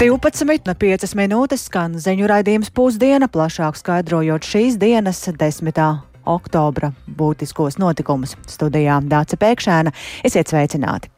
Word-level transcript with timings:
12 0.00 0.64
no 0.64 0.72
5 0.80 1.12
minūtes 1.12 1.66
skan 1.68 1.98
ziņu 2.00 2.24
raidījums 2.30 2.70
pusdiena, 2.72 3.26
plašāk 3.28 3.76
skaidrojot 3.76 4.46
šīs 4.48 4.78
dienas 4.80 5.18
10. 5.28 5.76
oktobra 6.24 6.88
būtiskos 7.04 7.76
notikumus. 7.76 8.32
Studijā 8.48 8.96
Dāca 9.04 9.36
Pēkšēna. 9.36 9.92
Esiet 10.24 10.48
sveicināti! 10.48 11.10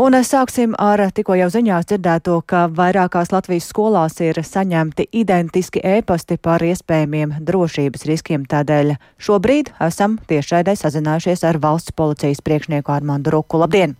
Un 0.00 0.16
sāksim 0.24 0.72
ar 0.80 1.02
tikko 1.12 1.36
jau 1.36 1.50
ziņās 1.52 1.90
dzirdēto, 1.92 2.38
ka 2.48 2.64
vairākās 2.72 3.34
Latvijas 3.36 3.68
skolās 3.68 4.16
ir 4.24 4.40
saņemti 4.40 5.10
identiski 5.12 5.84
ēpasti 5.84 6.40
par 6.40 6.64
iespējamiem 6.64 7.36
drošības 7.44 8.08
riskiem. 8.08 8.48
Tādēļ 8.48 8.96
šobrīd 9.28 9.74
esam 9.90 10.16
tiešraidē 10.24 10.72
sazinājušies 10.72 11.44
ar 11.52 11.60
valsts 11.60 11.92
policijas 11.92 12.40
priekšnieku 12.40 12.96
Armandu 12.96 13.36
Ruku. 13.36 13.60
Labdien! 13.60 13.98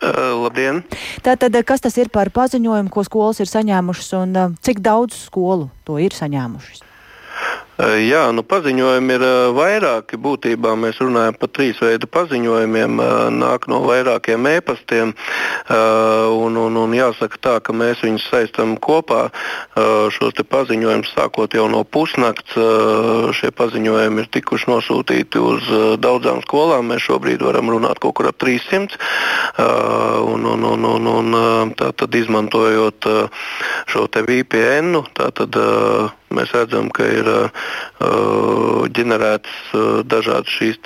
Uh, 0.00 0.36
labdien! 0.44 0.82
Tātad, 1.24 1.56
kas 1.68 1.84
tas 1.84 1.96
ir 2.00 2.08
par 2.12 2.32
paziņojumu, 2.34 2.92
ko 2.92 3.04
skolas 3.04 3.42
ir 3.42 3.50
saņēmušas 3.50 4.12
un 4.20 4.36
uh, 4.36 4.54
cik 4.64 4.80
daudz 4.84 5.26
skolu 5.28 5.68
to 5.84 5.98
ir 6.00 6.16
saņēmušas? 6.16 6.89
Eh, 7.80 8.10
jā, 8.10 8.26
nu, 8.36 8.42
paziņojumi 8.44 9.14
ir 9.16 9.22
eh, 9.24 9.36
vairāki. 9.56 10.18
Būtībā 10.20 10.74
mēs 10.76 10.98
runājam 11.00 11.36
par 11.40 11.50
trīs 11.54 11.78
veidu 11.80 12.08
paziņojumiem. 12.12 13.00
Eh, 13.00 13.12
nāk 13.32 13.68
no 13.72 13.80
vairākiem 13.86 14.48
e-pastiem. 14.50 15.14
Un, 15.70 16.56
un, 16.58 16.76
un 16.76 16.94
jāsaka 16.94 17.38
tā, 17.38 17.52
ka 17.62 17.72
mēs 17.76 18.00
viņus 18.02 18.24
saistām 18.26 18.72
kopā. 18.82 19.28
Šos 20.10 20.40
paziņojumus 20.50 21.12
sākot 21.14 21.54
jau 21.54 21.66
no 21.70 21.84
pusnakts. 21.84 22.56
Šie 23.38 23.52
paziņojumi 23.54 24.24
ir 24.24 24.30
tikuši 24.34 24.70
nosūtīti 24.72 25.42
uz 25.42 25.70
daudzām 26.02 26.42
skolām. 26.42 26.90
Mēs 26.90 27.06
šobrīd 27.06 27.44
varam 27.46 27.70
runāt 27.70 28.02
kaut 28.02 28.18
kur 28.18 28.30
ap 28.32 28.40
300. 28.42 28.98
Un, 30.26 30.48
un, 30.54 30.66
un, 30.72 30.88
un, 30.90 31.10
un, 31.14 31.74
tātad 31.78 32.18
izmantojot 32.18 33.10
šo 33.90 34.08
VPN, 34.10 35.04
tātad 35.14 35.60
mēs 36.36 36.54
redzam, 36.56 36.90
ka 36.94 37.06
ir 37.10 37.30
Uh, 38.00 38.86
ģenerētas 38.96 39.56
uh, 39.76 40.00
dažādas 40.08 40.48
šīs 40.48 40.78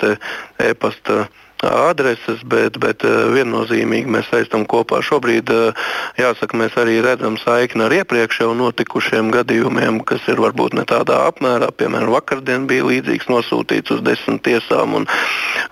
e-pasta 0.59 1.29
adreses, 1.63 2.41
bet, 2.43 2.75
bet 2.83 3.05
uh, 3.07 3.29
viennozīmīgi 3.31 4.11
mēs 4.11 4.27
saistām 4.33 4.65
kopā. 4.67 4.99
Šobrīd, 4.99 5.47
jāsaka, 6.19 6.59
mēs 6.59 6.75
arī 6.81 6.97
redzam 7.05 7.39
saikni 7.39 7.87
ar 7.87 7.95
iepriekš 7.95 8.41
jau 8.43 8.51
notikušiem 8.59 9.31
gadījumiem, 9.31 10.01
kas 10.03 10.27
ir 10.27 10.43
varbūt 10.43 10.75
ne 10.75 10.83
tādā 10.91 11.21
apmērā. 11.29 11.71
Piemēram, 11.79 12.11
vakardien 12.17 12.67
bija 12.67 12.83
līdzīgs 12.91 13.31
nosūtīts 13.31 13.95
uz 13.95 14.03
desmit 14.03 14.43
tiesām, 14.43 14.99
un, 14.99 15.07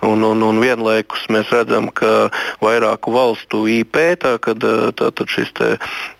un, 0.00 0.24
un, 0.24 0.48
un 0.48 0.64
vienlaikus 0.64 1.28
mēs 1.28 1.52
redzam, 1.52 1.92
ka 1.92 2.30
vairāku 2.64 3.12
valstu 3.12 3.66
IP, 3.68 4.00
tā, 4.24 4.38
kad 4.40 4.64
tātad 4.96 5.28
šis 5.36 5.52
te. 5.60 5.74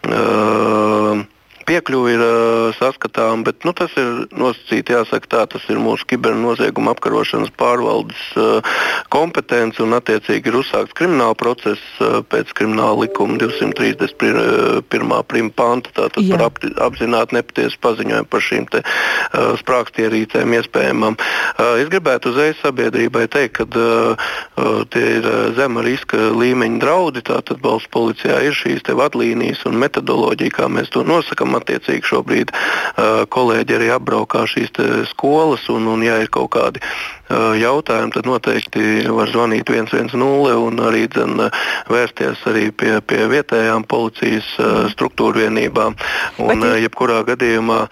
Uh, 0.05 1.25
Piekļuve 1.65 2.13
ir 2.13 2.23
uh, 2.23 2.75
saskatāma, 2.77 3.45
bet 3.47 3.65
nu, 3.65 3.73
tas 3.77 3.93
ir 4.01 4.27
nosacīts, 4.37 4.93
jāsaka, 4.93 5.31
tā, 5.31 5.43
tas 5.55 5.65
ir 5.73 5.81
mūsu 5.81 6.05
kibernozieguma 6.11 6.93
apkarošanas 6.93 7.53
pārvaldes 7.57 8.21
uh, 8.37 8.75
kompetence 9.13 9.81
un 9.81 9.97
attiecīgi 9.97 10.51
ir 10.51 10.59
uzsākts 10.61 10.97
krimināla 10.99 11.37
process 11.41 11.81
uh, 12.05 12.21
pēc 12.29 12.53
krimināla 12.59 13.07
likuma 13.07 13.39
231. 13.41 14.85
prima 15.31 15.55
panta, 15.57 15.93
tātad 15.97 16.27
Jā. 16.27 16.37
par 16.37 16.47
ap, 16.51 16.61
apzināti 16.89 17.39
nepatiesu 17.39 17.81
paziņojumu 17.85 18.29
par 18.29 18.45
šīm 18.45 18.69
te, 18.75 18.85
uh, 18.85 19.55
sprākstierīcēm 19.63 20.59
iespējamām. 20.61 21.17
Uh, 21.17 21.81
es 21.81 21.89
gribētu 21.93 22.35
uzreiz 22.35 22.61
sabiedrībai 22.61 23.25
teikt, 23.33 23.63
ka 23.63 23.65
uh, 23.65 24.85
tie 24.93 25.07
ir 25.19 25.31
zema 25.57 25.85
riska 25.87 26.29
līmeņa 26.37 26.81
draudi, 26.83 27.25
tātad 27.25 27.65
valsts 27.65 27.89
policijā 27.95 28.43
ir 28.45 28.57
šīs 28.57 28.85
vadlīnijas 28.85 29.65
un 29.69 29.79
metodoloģija, 29.81 30.59
kā 30.59 30.69
mēs 30.69 30.93
to 30.93 31.05
nosakām 31.07 31.54
un 31.55 31.61
attiecīgi 31.63 32.11
šobrīd 32.11 32.53
uh, 32.53 33.25
kolēģi 33.31 33.79
arī 33.79 33.91
apbraukā 33.95 34.45
šīs 34.51 34.75
skolas, 35.13 35.69
un, 35.73 35.87
un 35.91 36.03
ja 36.05 36.19
ir 36.23 36.31
kaut 36.35 36.53
kādi 36.57 36.83
uh, 36.83 37.55
jautājumi, 37.59 38.15
tad 38.17 38.29
noteikti 38.29 39.07
var 39.15 39.31
zvanīt 39.33 39.71
110 39.71 40.19
un 40.19 40.83
arī 40.85 41.07
dzen, 41.13 41.47
vērsties 41.93 42.43
arī 42.51 42.69
pie, 42.71 42.99
pie 43.07 43.25
vietējām 43.31 43.87
policijas 43.89 44.49
uh, 44.59 44.85
struktūra 44.93 45.47
vienībām. 45.47 45.97
Un, 46.43 46.65
Bet, 46.65 46.83
jebkurā 46.85 47.23
gadījumā 47.27 47.85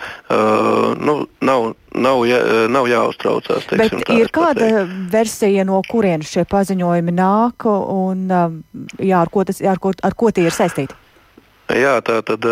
nu, 1.03 1.15
nav 1.45 1.73
nav, 1.95 2.23
jā, 2.25 2.41
nav 2.73 2.89
jāuztraucās. 2.89 3.67
Teiksim, 3.69 4.01
Bet 4.01 4.13
ir 4.17 4.33
kāda 4.33 4.65
pateikt. 4.65 4.97
versija, 5.13 5.67
no 5.69 5.83
kurienes 5.89 6.33
šie 6.33 6.47
paziņojumi 6.49 7.15
nāk 7.17 7.69
un 7.69 8.27
jā, 8.33 9.21
ar, 9.21 9.33
ko 9.33 9.45
tas, 9.49 9.61
ar, 9.61 9.81
ko, 9.83 9.93
ar 10.03 10.17
ko 10.17 10.33
tie 10.33 10.49
ir 10.49 10.57
saistīti? 10.57 10.97
Jā, 11.71 11.95
tā 12.05 12.19
tad 12.27 12.45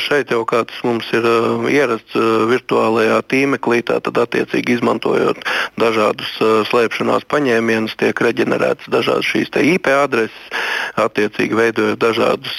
šeit 0.00 0.30
jau 0.32 0.44
kāds 0.48 0.78
mums 0.86 1.08
ir 1.12 1.26
ierasts 1.68 2.14
virtuālajā 2.48 3.18
tīmeklī, 3.28 3.82
tātad 3.84 4.16
attiecīgi 4.22 4.78
izmantojot 4.78 5.42
dažādus 5.80 6.30
slēpšanās 6.70 7.26
paņēmienus, 7.28 7.98
tiek 8.00 8.16
reģenerētas 8.22 8.88
dažādas 8.92 9.28
šīs 9.28 9.50
IP 9.60 9.90
adreses, 9.92 10.62
attiecīgi 10.96 11.58
veidojot 11.58 12.00
dažādus 12.00 12.54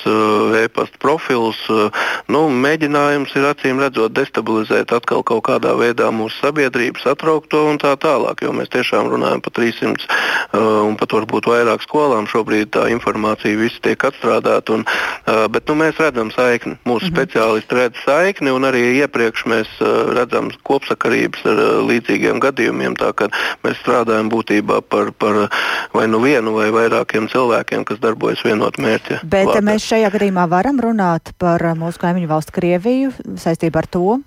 e-pasta 0.60 1.02
profilus. 1.02 1.58
Nu, 2.30 2.46
mēģinājums 2.52 3.34
ir 3.40 3.50
acīm 3.50 3.82
redzot 3.82 4.14
destabilizēt 4.14 4.94
atkal 4.94 5.24
kaut 5.26 5.46
kādā 5.48 5.74
veidā 5.80 6.12
mūsu 6.14 6.38
sabiedrību, 6.44 7.02
satraukt 7.02 7.50
to 7.54 7.64
un 7.72 7.82
tā 7.82 7.96
tālāk, 7.98 8.46
jo 8.46 8.54
mēs 8.54 8.70
tiešām 8.76 9.10
runājam 9.16 9.42
par 9.42 9.56
300 9.58 10.62
un 10.90 11.00
pat 11.00 11.18
varbūt 11.18 11.50
vairāk 11.50 11.88
skolām. 11.88 12.30
Šobrīd 12.30 12.74
tā 12.76 12.86
informācija 12.94 13.58
viss 13.58 13.82
tiek 13.82 13.98
atstrādāta, 14.06 14.78
un, 14.78 14.86
bet 15.54 15.70
nu, 15.72 15.80
mēs 15.94 16.02
redzam 16.02 16.32
saikni. 16.32 16.78
Mūsu 16.86 17.06
-hmm. 17.06 17.14
speciālisti 17.14 17.76
redz 17.76 17.96
saikni, 18.06 18.52
un 18.52 18.64
arī 18.64 19.02
iepriekš 19.04 19.46
mēs 19.46 19.70
uh, 19.82 20.14
redzam 20.14 20.50
kopsakarības 20.64 21.46
ar 21.46 21.58
uh, 21.58 21.88
līdzīgiem 21.88 22.40
gadījumiem. 22.40 22.96
Mēs 23.64 23.78
strādājam 23.82 24.30
būtībā 24.30 24.82
par, 24.82 25.12
par 25.12 25.50
vai 25.94 26.08
nu 26.08 26.20
vienu 26.20 26.54
vai 26.54 26.72
vairākiem 26.72 27.30
cilvēkiem, 27.30 27.86
kas 27.86 28.00
darbojas 28.00 28.44
vienot 28.44 28.78
mērķi. 28.78 29.20
Bet 29.24 29.48
vārdā. 29.48 29.62
mēs 29.62 29.86
šajā 29.86 30.10
gadījumā 30.10 30.50
varam 30.50 30.80
runāt 30.80 31.34
par 31.38 31.62
mūsu 31.76 32.00
kaimiņu 32.00 32.28
valstu 32.28 32.52
Krieviju 32.52 33.12
saistībā 33.38 33.80
ar 33.80 33.88
to, 33.88 34.20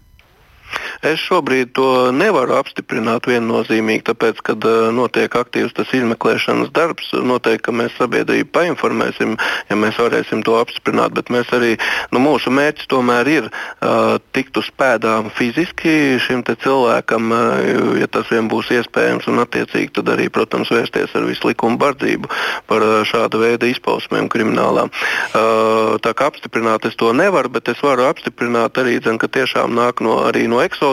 Es 1.04 1.20
šobrīd 1.20 1.74
to 1.76 2.10
nevaru 2.14 2.56
apstiprināt 2.56 3.26
viennozīmīgi, 3.28 4.04
tāpēc, 4.08 4.40
kad 4.46 4.64
uh, 4.64 4.88
notiek 4.94 5.32
aktīvs 5.36 5.74
tas 5.76 5.92
izmeklēšanas 5.96 6.72
darbs, 6.74 7.10
noteikti 7.12 7.74
mēs 7.76 7.96
sabiedrību 7.98 8.48
painformēsim, 8.54 9.36
ja 9.68 9.76
mēs 9.76 9.98
varēsim 10.00 10.44
to 10.46 10.56
apstiprināt, 10.60 11.12
bet 11.16 11.30
mēs 11.32 11.50
arī, 11.56 11.74
nu, 12.14 12.22
mūsu 12.24 12.52
mērķis 12.54 12.88
tomēr 12.92 13.30
ir 13.32 13.50
uh, 13.50 14.16
tikt 14.36 14.56
uz 14.56 14.70
pēdām 14.78 15.28
fiziski 15.36 16.16
šim 16.22 16.44
cilvēkam, 16.46 17.32
uh, 17.34 17.98
ja 18.00 18.08
tas 18.08 18.30
vien 18.32 18.48
būs 18.48 18.70
iespējams, 18.78 19.28
un 19.28 19.42
attiecīgi 19.44 19.98
tad 19.98 20.08
arī, 20.14 20.30
protams, 20.32 20.72
vērsties 20.72 21.14
ar 21.16 21.28
visu 21.28 21.50
likumu 21.50 21.80
bardzību 21.82 22.32
par 22.70 22.84
uh, 22.84 23.00
šāda 23.08 23.40
veida 23.42 23.68
izpausmēm 23.68 24.30
kriminālām. 24.32 24.92
Uh, 25.36 25.96
tā 26.00 26.14
kā 26.16 26.30
apstiprināt 26.32 26.88
es 26.88 26.96
to 26.96 27.12
nevaru, 27.16 27.52
bet 27.52 27.68
es 27.72 27.82
varu 27.84 28.08
apstiprināt 28.08 28.78
arī, 28.80 28.98
dzen, 29.02 29.20
ka 29.20 29.28
tiešām 29.32 29.74
nāk 29.76 30.00
no, 30.04 30.18
arī 30.28 30.46
no 30.50 30.62
eksotiskām 30.64 30.85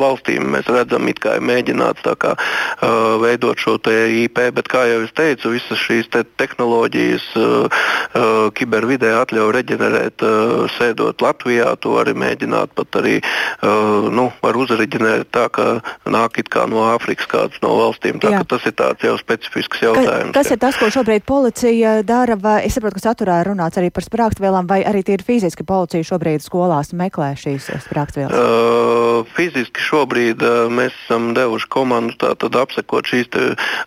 valstīm. 0.00 0.50
Mēs 0.54 0.68
redzam, 0.72 1.06
kā 1.20 1.36
ir 1.38 1.44
mēģināts 1.46 2.06
kā, 2.18 2.34
uh, 2.36 3.16
veidot 3.22 3.58
šo 3.60 3.76
IP, 3.86 4.40
bet, 4.56 4.68
kā 4.68 4.86
jau 4.88 5.02
es 5.04 5.12
teicu, 5.16 5.52
visas 5.54 5.78
šīs 5.78 6.10
te 6.10 6.24
tehnoloģijas 6.40 7.26
uh, 7.36 7.66
uh, 7.66 8.50
kibervidē 8.56 9.12
atļauj 9.22 9.52
reģenerēt, 9.56 10.24
uh, 10.24 10.66
sēdot 10.78 11.22
Latvijā. 11.22 11.74
To 11.84 11.96
arī 12.00 12.16
mēģināt 12.18 12.74
pat 12.74 13.00
arī 13.02 13.18
uh, 13.20 14.08
nu, 14.10 14.30
uzreģinēt 14.56 15.30
tā, 15.34 15.46
ka 15.52 15.80
nāk 16.08 16.40
it 16.40 16.50
kā 16.52 16.66
no 16.70 16.84
Āfrikas 16.94 17.28
kādas 17.30 17.60
no 17.64 17.74
valstīm. 17.78 18.20
Tā, 18.22 18.32
tas 18.48 18.64
ir 18.68 18.74
tāds 18.78 19.04
jau 19.04 19.16
specifisks 19.20 19.82
jautājums. 19.84 20.32
Ka, 20.32 20.40
kas 20.40 20.52
ir 20.54 20.60
tas, 20.62 20.78
ko 20.80 20.90
šobrīd 20.92 21.26
policija 21.28 22.00
dara? 22.06 22.38
Vai, 22.40 22.58
es 22.68 22.76
saprotu, 22.76 22.98
ka 22.98 23.10
saturā 23.10 23.40
ir 23.42 23.50
runāts 23.50 23.80
arī 23.80 23.92
par 23.94 24.06
sprāgstvielām, 24.06 24.68
vai 24.70 24.82
arī 24.88 25.04
tīri 25.06 25.26
fiziski 25.26 25.66
policija 25.66 26.06
šobrīd 26.06 26.44
skolās 26.44 26.94
meklē 26.96 27.34
šīs 27.38 27.68
sprāgstvielas? 27.86 28.36
Uh, 28.36 29.25
fiziski 29.36 29.82
šobrīd 29.82 30.42
mēs 30.72 30.94
esam 31.04 31.32
devuši 31.36 31.68
komandu 31.72 32.16
tātad 32.20 32.56
apsekot 32.60 33.08
šīs 33.10 33.30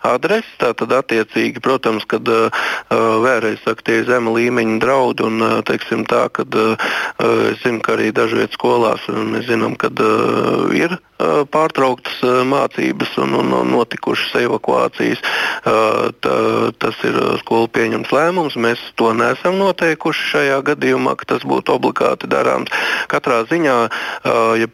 adreses. 0.06 0.50
Tātad 0.60 0.92
attiecīgi, 0.98 1.62
protams, 1.64 2.06
kad 2.10 2.28
vēlreiz 2.90 3.60
saka, 3.64 3.86
tie 3.86 4.00
zema 4.08 4.34
līmeņa 4.36 4.78
draudi 4.82 5.26
un 5.26 5.44
teiksim 5.68 6.04
tā, 6.10 6.26
kad 6.34 6.54
es 6.54 7.62
zinu, 7.64 7.80
ka 7.84 7.96
arī 7.96 8.10
dažviet 8.16 8.56
skolās 8.56 9.06
mēs 9.08 9.48
zinām, 9.48 9.76
kad 9.80 10.00
ir 10.76 10.98
pārtrauktas 11.52 12.20
mācības 12.48 13.16
un, 13.20 13.34
un, 13.40 13.52
un 13.60 13.72
notikušas 13.74 14.38
evakuācijas. 14.40 15.22
Tā, 16.24 16.36
tas 16.80 17.00
ir 17.06 17.18
skolu 17.42 17.68
pieņemts 17.76 18.12
lēmums. 18.14 18.58
Mēs 18.60 18.82
to 19.00 19.12
neesam 19.16 19.58
noteikuši 19.60 20.28
šajā 20.34 20.60
gadījumā, 20.70 21.16
ka 21.20 21.34
tas 21.34 21.46
būtu 21.48 21.76
obligāti 21.76 22.30
darāms. 22.30 22.72
Katrā 23.12 23.42
ziņā, 23.50 23.78
ja 24.60 24.70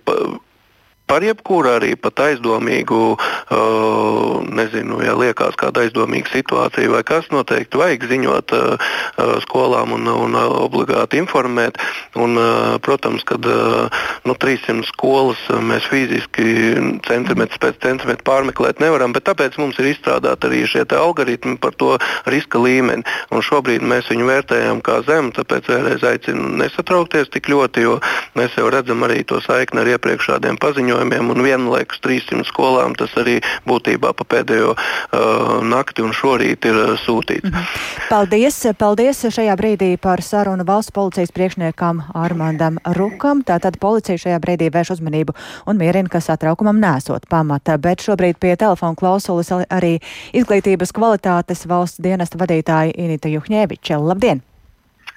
Par 1.06 1.22
jebkuru 1.22 1.70
arī 1.70 1.92
pat 1.94 2.18
aizdomīgu 2.24 2.96
uh, 3.14 4.42
nezinu, 4.42 4.98
ja 5.06 5.12
liekas 5.14 5.54
kāda 5.58 5.84
aizdomīga 5.86 6.32
situācija 6.32 6.90
vai 6.90 7.04
kas, 7.06 7.28
noteikti 7.30 7.78
vajag 7.78 8.06
ziņot 8.10 8.54
uh, 8.56 8.96
skolām 9.44 9.94
un, 9.94 10.10
un 10.10 10.34
obligāti 10.34 11.20
informēt. 11.22 11.78
Un, 12.18 12.34
uh, 12.34 12.74
protams, 12.82 13.22
kad 13.28 13.46
uh, 13.46 13.86
nu, 14.26 14.34
300 14.34 14.82
skolas 14.88 15.44
mēs 15.62 15.86
fiziski 15.86 16.74
centimetru 17.06 17.62
pēc 17.62 17.78
centimetra 17.86 18.26
pārmeklēt 18.26 18.82
nevaram, 18.82 19.14
bet 19.14 19.28
tāpēc 19.30 19.60
mums 19.62 19.78
ir 19.78 19.92
izstrādāti 19.92 20.50
arī 20.50 20.64
šie 20.66 20.82
algoritmi 20.90 21.54
par 21.62 21.78
to 21.78 21.94
riska 22.26 22.58
līmeni. 22.58 23.06
Un 23.30 23.46
šobrīd 23.46 23.86
mēs 23.86 24.10
viņu 24.10 24.26
vērtējam 24.26 24.82
kā 24.82 24.98
zemu, 25.06 25.30
tāpēc 25.38 25.70
vēlreiz 25.70 26.02
aicinu 26.10 26.50
nesatraukties 26.64 27.30
tik 27.30 27.46
ļoti, 27.52 27.86
jo 27.86 28.00
mēs 28.34 28.58
jau 28.58 28.66
redzam 28.74 29.06
arī 29.06 29.22
to 29.22 29.38
saikni 29.44 29.84
ar 29.84 29.94
iepriekšējiem 29.94 30.58
paziņojumiem. 30.58 30.95
Un 30.96 31.42
vienlaikus 31.44 32.00
300 32.04 32.46
skolām 32.48 32.94
tas 32.98 33.12
arī 33.20 33.38
būtībā 33.68 34.12
pa 34.16 34.24
pēdējo 34.24 34.72
uh, 34.74 35.60
nakti 35.66 36.04
un 36.04 36.14
šorīt 36.16 36.68
ir 36.68 36.78
uh, 36.80 36.94
sūtīts. 37.00 37.50
Mhm. 37.50 37.68
Paldies, 38.10 38.58
paldies 38.78 39.24
šajā 39.36 39.56
brīdī 39.58 39.90
par 40.00 40.22
sarunu 40.24 40.66
valsts 40.66 40.94
policijas 40.94 41.34
priekšniekam 41.36 42.02
Armandam 42.14 42.80
Rukam. 42.96 43.42
Tātad 43.46 43.78
policija 43.82 44.20
šajā 44.20 44.40
brīdī 44.42 44.70
vērš 44.72 44.96
uzmanību 44.96 45.36
un 45.66 45.80
mierina, 45.80 46.10
ka 46.12 46.22
satraukumam 46.24 46.80
nesot 46.80 47.28
pamata. 47.30 47.78
Bet 47.82 48.04
šobrīd 48.06 48.40
pie 48.40 48.56
telefona 48.56 48.96
klausulas 48.98 49.52
arī 49.52 49.96
izglītības 50.36 50.94
kvalitātes 50.96 51.66
valsts 51.68 52.02
dienesta 52.02 52.40
vadītāja 52.40 52.94
Inita 52.96 53.32
Juhņēviča. 53.32 54.00
Labdien! 54.00 54.42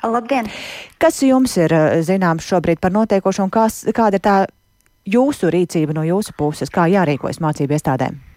Labdien! 0.03 0.47
Kas 0.99 1.19
jums 1.23 1.57
ir 1.59 1.73
zināms 2.07 2.47
šobrīd 2.47 2.79
par 2.79 2.93
notiekošo 2.95 3.47
un 3.47 3.51
kas, 3.51 3.81
kāda 3.95 4.19
ir 4.19 4.23
tā 4.23 4.35
jūsu 5.13 5.50
rīcība 5.53 5.95
no 5.97 6.06
jūsu 6.07 6.35
puses, 6.38 6.71
kā 6.73 6.88
jārīkojas 6.91 7.41
mācību 7.44 7.77
iestādēm? 7.77 8.28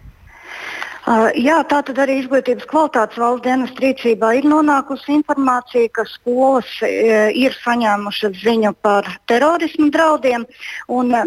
Jā, 1.03 1.57
tā 1.67 1.81
tad 1.83 1.99
arī 1.99 2.21
izglītības 2.21 2.69
kvalitātes 2.71 3.19
valsts 3.19 3.43
dienas 3.43 3.73
rīcībā 3.83 4.29
ir 4.39 4.45
nonākusi 4.47 5.17
informācija, 5.17 5.89
ka 5.99 6.05
skolas 6.07 6.69
uh, 6.87 7.27
ir 7.35 7.57
saņēmušas 7.59 8.37
ziņu 8.39 8.71
par 8.87 9.09
terorismu 9.27 9.89
draudiem. 9.91 10.47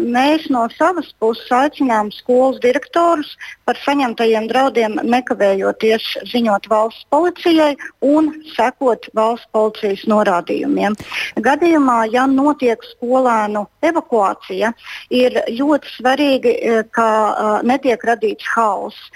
Mēs 0.00 0.46
no 0.48 0.62
savas 0.72 1.10
puses 1.20 1.52
aicinām 1.52 2.08
skolas 2.14 2.56
direktorus 2.64 3.34
par 3.68 3.76
saņemtajiem 3.82 4.46
draudiem 4.48 4.96
nekavējoties 5.04 6.08
ziņot 6.32 6.70
valsts 6.72 7.04
policijai 7.12 7.76
un 8.00 8.32
sekot 8.54 9.10
valsts 9.12 9.52
policijas 9.52 10.06
norādījumiem. 10.08 10.96
Gadījumā, 11.36 11.98
ja 12.14 12.24
notiek 12.24 12.80
skolēnu 12.94 13.66
evakuācija, 13.84 14.72
ir 15.12 15.36
ļoti 15.52 15.94
svarīgi, 15.98 16.56
ka 16.96 17.12
uh, 17.28 17.54
netiek 17.60 18.00
radīts 18.08 18.48
haoss 18.56 19.12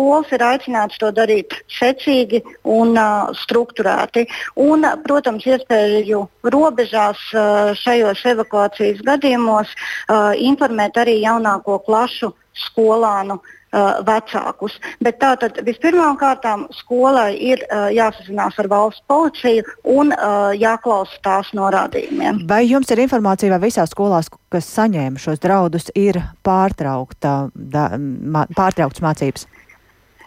skolas 0.00 0.32
ir 0.32 0.40
aicināts 0.40 0.98
to 1.00 1.10
darīt 1.12 1.52
secīgi 1.68 2.40
un 2.64 2.96
uh, 2.96 3.28
strukturēti. 3.36 4.24
Un, 4.56 4.86
protams, 5.04 5.44
iespēju 5.44 6.24
robežās 6.48 7.20
uh, 7.34 7.76
šajos 7.76 8.24
evakuācijas 8.32 9.04
gadījumos 9.04 9.68
uh, 9.76 10.32
informēt 10.40 10.96
arī 10.96 11.20
jaunāko 11.20 11.82
klašu 11.84 12.32
skolānu 12.56 13.36
uh, 13.36 14.00
vecākus. 14.08 14.78
Bet 15.04 15.20
tātad 15.20 15.60
vispirmām 15.66 16.16
kārtām 16.20 16.64
skolai 16.80 17.34
ir 17.36 17.62
uh, 17.68 17.90
jāsazinās 17.92 18.56
ar 18.58 18.72
valsts 18.72 19.04
policiju 19.10 19.68
un 19.84 20.14
uh, 20.16 20.50
jāklausa 20.56 21.20
tās 21.24 21.52
norādījumiem. 21.56 22.44
Vai 22.48 22.64
jums 22.70 22.90
ir 22.90 23.04
informācija, 23.04 23.52
vai 23.52 23.68
visās 23.68 23.92
skolās, 23.92 24.32
kas 24.48 24.72
saņēma 24.80 25.20
šos 25.20 25.44
draudus, 25.44 25.92
ir 25.94 26.22
pārtraukta, 26.46 27.50
da, 27.54 27.90
mā, 28.00 28.48
pārtrauktas 28.56 29.04
mācības? 29.04 29.50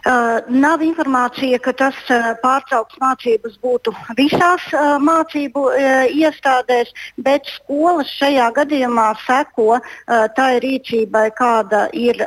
Uh, 0.04 0.42
nav 0.52 0.82
informācija, 0.84 1.56
ka 1.64 1.72
tas 1.80 1.96
uh, 2.12 2.34
pārtraukts 2.42 2.98
mācības 3.00 3.54
būtu 3.64 3.94
visās 4.18 4.66
uh, 4.76 4.98
mācību 5.00 5.62
iestādēs, 6.12 6.90
bet 7.24 7.48
skolas 7.48 8.10
šajā 8.18 8.50
gadījumā 8.58 9.06
seko 9.24 9.78
tai 10.36 10.58
rīcībai, 10.62 11.24
kāda 11.38 11.86
ir 11.96 12.20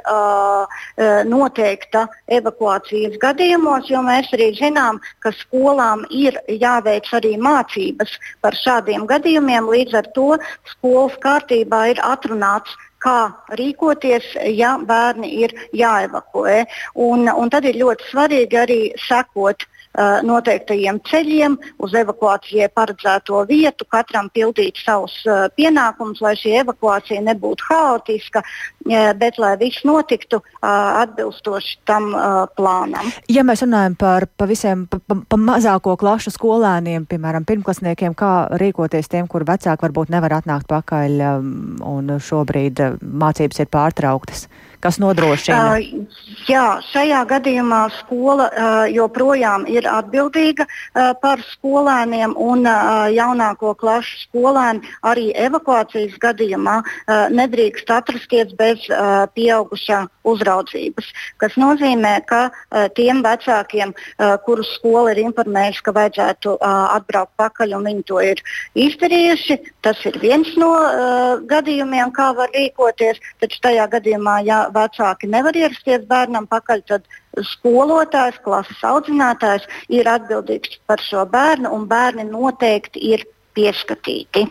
noteikta 1.30 2.06
evakuācijas 2.40 3.18
gadījumos, 3.22 3.90
jo 3.92 4.02
mēs 4.06 4.32
arī 4.36 4.50
zinām, 4.58 5.00
ka 5.24 5.32
skolām 5.38 6.06
ir 6.10 6.38
jāveic 6.50 7.10
arī 7.20 7.36
mācības 7.42 8.18
par 8.42 8.58
šādiem 8.58 9.06
gadījumiem. 9.10 9.70
Līdz 9.74 10.00
ar 10.02 10.12
to 10.18 10.28
skolas 10.74 11.18
kārtībā 11.24 11.84
ir 11.94 12.02
atrunāts 12.04 12.74
kā 13.04 13.20
rīkoties, 13.60 14.34
ja 14.58 14.76
bērni 14.78 15.30
ir 15.44 15.54
jāevakuē. 15.78 16.64
Un, 17.08 17.28
un 17.30 17.54
tad 17.54 17.68
ir 17.70 17.80
ļoti 17.82 18.12
svarīgi 18.12 18.62
arī 18.64 18.80
sekot 19.08 19.68
uh, 19.98 20.20
noteiktajiem 20.26 21.00
ceļiem, 21.10 21.58
uz 21.84 21.96
evakuācijai 21.98 22.70
paredzēto 22.76 23.44
vietu, 23.50 23.88
katram 23.90 24.30
pildīt 24.34 24.80
savus 24.84 25.16
uh, 25.26 25.48
pienākumus, 25.58 26.22
lai 26.24 26.36
šī 26.40 26.58
evakuācija 26.62 27.24
nebūtu 27.26 27.68
haotiska, 27.72 28.44
uh, 28.44 29.12
bet 29.20 29.40
lai 29.42 29.56
viss 29.60 29.86
notiktu 29.88 30.42
uh, 30.42 30.70
atbilstoši 31.04 31.80
tam 31.90 32.12
uh, 32.14 32.46
plānam. 32.58 33.12
Ja 33.32 33.46
mēs 33.48 33.66
runājam 33.66 33.98
par 34.00 34.28
pavisam 34.38 34.86
pa, 34.92 35.02
pa, 35.02 35.20
pa 35.28 35.42
mazāko 35.42 35.98
klašu 36.00 36.34
skolēniem, 36.36 37.08
piemēram, 37.10 37.48
pirmklasniekiem, 37.48 38.16
kā 38.18 38.32
rīkoties 38.62 39.12
tiem, 39.12 39.28
kur 39.32 39.48
vecāki 39.48 39.88
varbūt 39.88 40.14
nevar 40.14 40.40
atnākt 40.40 40.70
pakaļ 40.72 41.22
um, 41.32 41.52
un 41.88 42.18
šobrīd 42.22 42.82
mācības 43.02 43.64
ir 43.64 43.72
pārtrauktas? 43.74 44.48
Kas 44.80 45.00
nodrošina? 45.02 45.74
Uh, 45.74 46.06
jā, 46.46 46.66
šajā 46.92 47.24
gadījumā 47.32 47.80
skola 47.96 48.46
uh, 48.52 48.76
joprojām 48.94 49.66
ir 49.72 49.88
atbildīga 49.90 50.68
uh, 50.68 51.16
par 51.22 51.42
skolēniem 51.56 52.36
un 52.38 52.68
uh, 52.70 53.08
jaunāko 53.10 53.74
klašu 53.80 54.20
skolēni 54.28 54.86
arī 55.02 55.32
evakuācijas 55.34 56.20
gadījumā 56.22 56.76
uh, 56.84 57.26
nedrīkst 57.34 57.90
atrasties 57.90 58.54
bez 58.60 58.86
uh, 58.92 59.26
pieaugušā 59.34 60.04
uzraudzības. 60.28 61.10
Tas 61.42 61.58
nozīmē, 61.58 62.14
ka 62.30 62.44
uh, 62.52 62.86
tiem 62.94 63.24
vecākiem, 63.26 63.96
uh, 63.98 64.36
kurus 64.46 64.70
skola 64.78 65.16
ir 65.16 65.24
informējusi, 65.26 65.84
ka 65.88 65.96
vajadzētu 65.98 66.54
uh, 66.54 66.78
atbraukt 67.00 67.34
pakaļ 67.42 67.78
un 67.80 67.90
viņi 67.90 68.06
to 68.14 68.22
ir 68.22 68.46
izdarījuši, 68.78 69.60
tas 69.82 70.06
ir 70.06 70.22
viens 70.22 70.54
no 70.62 70.70
uh, 70.78 71.42
gadījumiem, 71.50 72.14
kā 72.14 72.30
var 72.38 72.54
rīkoties. 72.54 73.24
Taču 73.42 73.62
tajā 73.66 73.90
gadījumā, 73.98 74.40
ja 74.46 74.67
vecāki 74.76 75.30
nevar 75.32 75.58
ierasties 75.58 76.06
bērnam 76.10 76.48
pakaļ, 76.52 76.84
tad 76.90 77.10
skolotājs, 77.56 78.40
klases 78.46 78.82
audzinātājs 78.86 79.68
ir 79.94 80.10
atbildīgs 80.10 80.80
par 80.90 81.04
šo 81.04 81.26
bērnu, 81.30 81.72
un 81.74 81.86
bērni 81.90 82.28
noteikti 82.30 83.04
ir 83.14 83.28
pieskatīti. 83.58 84.48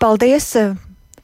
Paldies! 0.00 0.54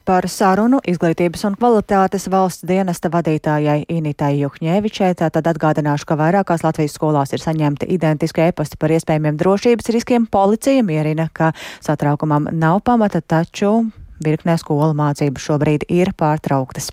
Par 0.05 0.27
sarunu 0.29 0.77
izglītības 0.85 1.47
un 1.47 1.55
kvalitātes 1.57 2.27
valsts 2.29 2.67
dienesta 2.69 3.09
vadītājai 3.09 3.87
Initai 3.89 4.35
Juhņēvičai. 4.37 5.15
Tātad 5.17 5.49
atgādināšu, 5.49 6.05
ka 6.05 6.17
vairākās 6.19 6.61
Latvijas 6.61 6.93
skolās 6.93 7.33
ir 7.33 7.41
saņemti 7.41 7.89
identiski 7.89 8.43
e-pasti 8.45 8.77
par 8.77 8.93
iespējamiem 8.93 9.39
drošības 9.41 9.89
riskiem. 9.95 10.27
Policija 10.29 10.85
mierina, 10.85 11.25
ka 11.33 11.55
satraukumam 11.81 12.51
nav 12.53 12.83
pamata, 12.85 13.23
taču 13.25 13.79
virknē 14.21 14.59
skolu 14.61 14.93
mācības 14.93 15.49
šobrīd 15.49 15.89
ir 15.89 16.13
pārtrauktas. 16.13 16.91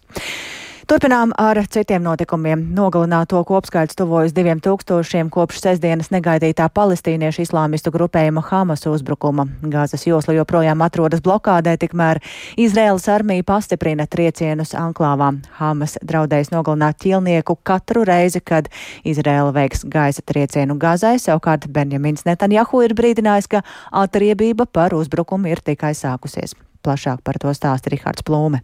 Turpinām 0.93 1.31
ar 1.41 1.57
citiem 1.73 2.03
notikumiem. 2.05 2.67
Nogalināto 2.77 3.39
kopskaits 3.49 3.97
tuvojas 3.97 4.35
diviem 4.37 4.59
tūkstošiem 4.61 5.31
kopš 5.33 5.63
sestdienas 5.63 6.11
negaidītā 6.13 6.67
palestīniešu 6.69 7.47
islāmistu 7.47 7.89
grupējuma 7.95 8.43
Hamas 8.45 8.85
uzbrukuma. 8.91 9.47
Gāzes 9.73 10.03
josla 10.05 10.35
joprojām 10.37 10.83
atrodas 10.85 11.23
blokādē, 11.25 11.79
tikmēr 11.81 12.21
Izraēlas 12.61 13.09
armija 13.09 13.47
pastiprina 13.49 14.05
triecienus 14.05 14.75
anklāvā. 14.77 15.31
Hamas 15.57 15.97
draudējas 16.05 16.53
nogalināt 16.53 16.99
ķilnieku 17.01 17.57
katru 17.65 18.03
reizi, 18.05 18.43
kad 18.45 18.69
Izraēla 19.01 19.55
veiks 19.57 19.87
gaisa 19.89 20.21
triecienu 20.21 20.77
Gazai. 20.77 21.15
Savukārt 21.17 21.71
Benjamins 21.73 22.27
Netanjahu 22.29 22.83
ir 22.85 22.93
brīdinājis, 23.01 23.49
ka 23.49 23.65
atriebība 24.05 24.69
par 24.69 24.93
uzbrukumu 24.93 25.55
ir 25.55 25.65
tikai 25.65 25.95
sākusies. 25.97 26.53
Plašāk 26.85 27.25
par 27.25 27.41
to 27.41 27.57
stāsta 27.57 27.95
Rihards 27.95 28.29
Plūme. 28.29 28.61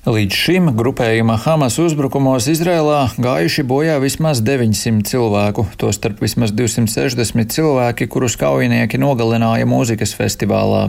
Līdz 0.00 0.32
šim 0.32 0.68
grupējuma 0.72 1.34
Hamas 1.42 1.74
uzbrukumos 1.76 2.46
Izrēlā 2.48 3.02
gājuši 3.20 3.66
bojā 3.68 3.98
vismaz 4.00 4.38
900 4.40 5.04
cilvēku, 5.04 5.66
tostarp 5.76 6.22
vismaz 6.24 6.54
260 6.56 7.52
cilvēki, 7.52 8.08
kurus 8.08 8.38
kaujinieki 8.40 8.96
nogalināja 8.96 9.68
mūzikas 9.68 10.16
festivālā. 10.16 10.86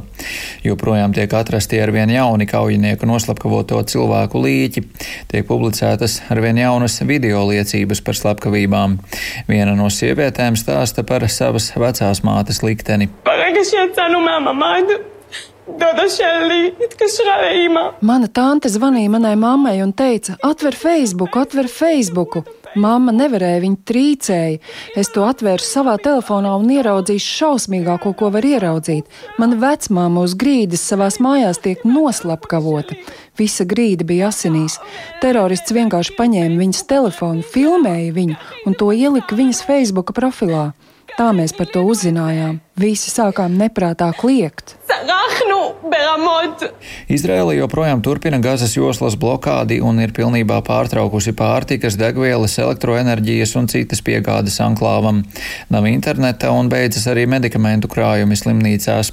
Joprojām 0.64 1.12
tiek 1.12 1.36
atrasti 1.36 1.84
arvien 1.84 2.16
jauni 2.16 2.48
kaujinieku 2.48 3.12
noslapkavoto 3.12 3.84
cilvēku 3.84 4.46
līķi, 4.48 4.88
tiek 5.36 5.44
publicētas 5.44 6.22
arvien 6.32 6.64
jaunas 6.64 6.96
video 7.04 7.44
liecības 7.52 8.00
par 8.08 8.16
slepkavībām. 8.16 8.96
Viena 9.52 9.76
no 9.76 9.92
sievietēm 9.92 10.56
stāsta 10.56 11.04
par 11.04 11.28
savas 11.28 11.74
vecās 11.76 12.24
mātes 12.24 12.64
likteni. 12.64 13.12
Pagaidzi, 13.28 13.76
Mana 18.02 18.28
tante 18.28 18.70
zvanīja 18.72 19.12
manai 19.14 19.36
mammai 19.38 19.78
un 19.84 19.94
teica: 19.94 20.38
Atver 20.42 20.76
Facebook, 20.76 21.38
atver 21.38 21.70
Facebook! 21.70 22.42
Māma 22.80 23.12
nevarēja, 23.12 23.60
viņa 23.66 23.80
trīcēja. 23.90 24.60
Es 24.96 25.10
to 25.12 25.26
atvēru 25.28 25.64
savā 25.64 25.98
telefonā 26.00 26.54
un 26.56 26.70
ieraudzīju 26.72 27.24
šausmīgāko, 27.26 28.14
ko 28.16 28.30
var 28.32 28.48
ieraudzīt. 28.48 29.10
Mana 29.42 29.60
vecmāma 29.60 30.24
uz 30.24 30.38
grīdas 30.40 30.86
savās 30.88 31.20
mājās 31.20 31.60
tiek 31.60 31.84
noslapkavota. 31.84 32.96
Visa 33.38 33.68
grīda 33.68 34.08
bija 34.08 34.32
asinīs. 34.32 34.80
Terorists 35.20 35.76
vienkārši 35.76 36.16
paņēma 36.16 36.62
viņas 36.64 36.88
telefonu, 36.88 37.44
filmēja 37.44 38.16
viņu 38.16 38.40
un 38.66 38.80
to 38.80 38.94
ielika 38.96 39.36
viņas 39.36 39.66
Facebook 39.68 40.16
profilā. 40.16 40.72
Tā 41.18 41.34
mēs 41.36 41.52
par 41.58 41.68
to 41.68 41.84
uzzinājām. 41.84 42.62
Visi 42.80 43.12
sākām 43.12 43.58
neprātā 43.60 44.14
kliegt. 44.16 44.78
Nu, 45.50 45.60
Izraela 47.12 47.54
joprojām 47.54 48.00
turpina 48.06 48.38
Gazas 48.40 48.78
joslas 48.78 49.18
blokādi 49.20 49.82
un 49.84 50.00
ir 50.00 50.14
pilnībā 50.16 50.62
pārtraukusi 50.64 51.34
pārtikas, 51.36 51.98
degvielas, 52.00 52.56
elektroenerģijas 52.64 53.56
un 53.60 53.68
citas 53.72 54.00
piegādes 54.06 54.56
anklāvam. 54.64 55.20
Nav 55.74 55.88
interneta 55.90 56.54
un 56.56 56.70
beidzas 56.72 57.10
arī 57.12 57.26
medikamentu 57.28 57.90
krājumi 57.92 58.38
slimnīcās. 58.40 59.12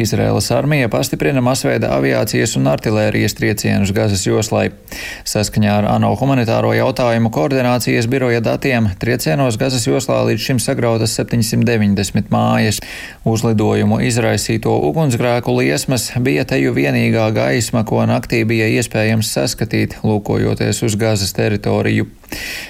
Izraēlas 0.00 0.48
armija 0.56 0.88
pastiprina 0.92 1.42
masveida 1.44 1.92
aviācijas 1.98 2.56
un 2.60 2.70
artilērijas 2.72 3.36
triecienus 3.36 3.92
Gazas 3.96 4.24
joslai. 4.24 4.70
Saskaņā 5.28 5.76
ar 5.82 5.90
ANO 5.96 6.14
humanitāro 6.20 6.72
jautājumu 6.78 7.32
koordinācijas 7.34 8.08
biroja 8.08 8.40
datiem 8.44 8.88
triecienos 9.02 9.60
Gazas 9.60 9.84
joslā 9.90 10.22
līdz 10.30 10.48
šim 10.48 10.62
sagrautas 10.62 11.18
790 11.20 12.32
mājas. 12.32 12.80
Uzlidojumu 13.24 14.02
izraisīto 14.04 14.74
ugunsgrēku 14.88 15.54
liesmas 15.56 16.10
bija 16.20 16.44
teju 16.48 16.74
vienīgā 16.76 17.30
gaisma, 17.32 17.80
ko 17.88 18.02
naktī 18.08 18.42
bija 18.48 18.66
iespējams 18.76 19.30
saskatīt, 19.32 19.96
lūkojoties 20.04 20.82
uz 20.84 20.96
Gazas 21.00 21.32
teritoriju. 21.36 22.10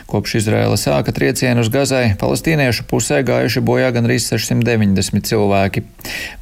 Kopš 0.06 0.36
Izraela 0.42 0.76
sāka 0.78 1.14
triecienu 1.16 1.64
uz 1.64 1.70
Gazai, 1.74 2.14
palestīniešu 2.20 2.86
pusē 2.90 3.22
gājuši 3.26 3.64
bojā 3.64 3.90
gandrīz 3.96 4.28
690 4.30 5.26
cilvēki. 5.30 5.84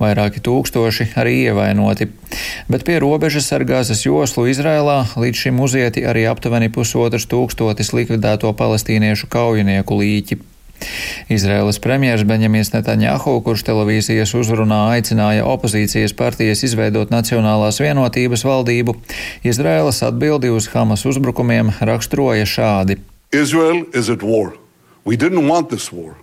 Vairāki 0.02 0.44
tūkstoši 0.44 1.12
arī 1.16 1.38
ievainoti. 1.46 2.10
Bet 2.68 2.84
pie 2.88 2.98
robežas 3.00 3.48
ar 3.56 3.64
Gazas 3.68 4.04
joslu 4.04 4.48
Izrēlā 4.52 5.02
līdz 5.16 5.46
šim 5.46 5.60
uzieti 5.64 6.04
arī 6.08 6.26
aptuveni 6.28 6.72
pusotrs 6.72 7.28
tūkstotis 7.32 7.94
likvidēto 7.96 8.52
palestīniešu 8.58 9.30
kaujinieku 9.32 10.02
līķi. 10.02 10.42
Izraēlas 11.32 11.80
premjeras 11.82 12.24
Benjamins 12.28 12.72
Netanjahu, 12.74 13.38
kurš 13.46 13.64
televīzijas 13.68 14.34
uzrunā 14.38 14.80
aicināja 14.96 15.46
opozīcijas 15.48 16.16
partijas 16.18 16.64
izveidot 16.68 17.12
Nacionālās 17.14 17.80
vienotības 17.82 18.46
valdību, 18.48 18.96
Izraēlas 19.46 20.02
atbildi 20.08 20.52
uz 20.52 20.68
Hamas 20.74 21.06
uzbrukumiem 21.08 21.74
raksturoja 21.80 22.48
šādi. 22.48 22.98
Israel 23.32 23.86
is 23.94 24.10
at 24.10 24.22
war. 24.22 24.52
We 25.04 25.16
didn't 25.16 25.48
want 25.48 25.70
this 25.70 25.92
war. 25.92 26.14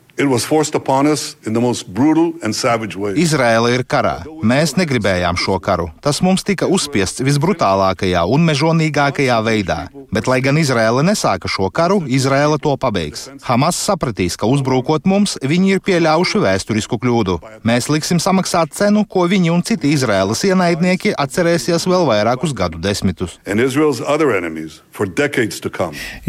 Izraela 3.16 3.70
ir 3.72 3.86
karā. 3.88 4.18
Mēs 4.44 4.76
negribējām 4.76 5.38
šo 5.40 5.56
karu. 5.64 5.88
Tas 6.04 6.20
mums 6.26 6.44
tika 6.44 6.68
uzspiests 6.68 7.24
visbrutālākajā 7.24 8.26
un 8.28 8.44
mežonīgākajā 8.50 9.38
veidā. 9.46 9.78
Bet, 10.12 10.28
lai 10.28 10.42
gan 10.44 10.60
Izraela 10.60 11.06
nesāka 11.08 11.48
šo 11.48 11.70
karu, 11.72 12.02
Izraela 12.12 12.60
to 12.60 12.76
pabeigs. 12.82 13.30
Hamas 13.48 13.80
sapratīs, 13.80 14.36
ka 14.36 14.50
uzbrukot 14.50 15.08
mums, 15.08 15.38
viņi 15.40 15.78
ir 15.78 15.84
pieļāvuši 15.88 16.44
vēsturisku 16.44 17.00
kļūdu. 17.00 17.40
Mēs 17.64 17.88
liksim 17.88 18.20
samaksāt 18.20 18.76
cenu, 18.76 19.06
ko 19.08 19.24
viņi 19.30 19.54
un 19.56 19.64
citi 19.64 19.94
Izraēlas 19.96 20.44
ienaidnieki 20.50 21.16
atcerēsies 21.16 21.88
vēl 21.88 22.04
vairākus 22.10 22.52
gadu 22.58 22.82
desmitus. 22.84 23.40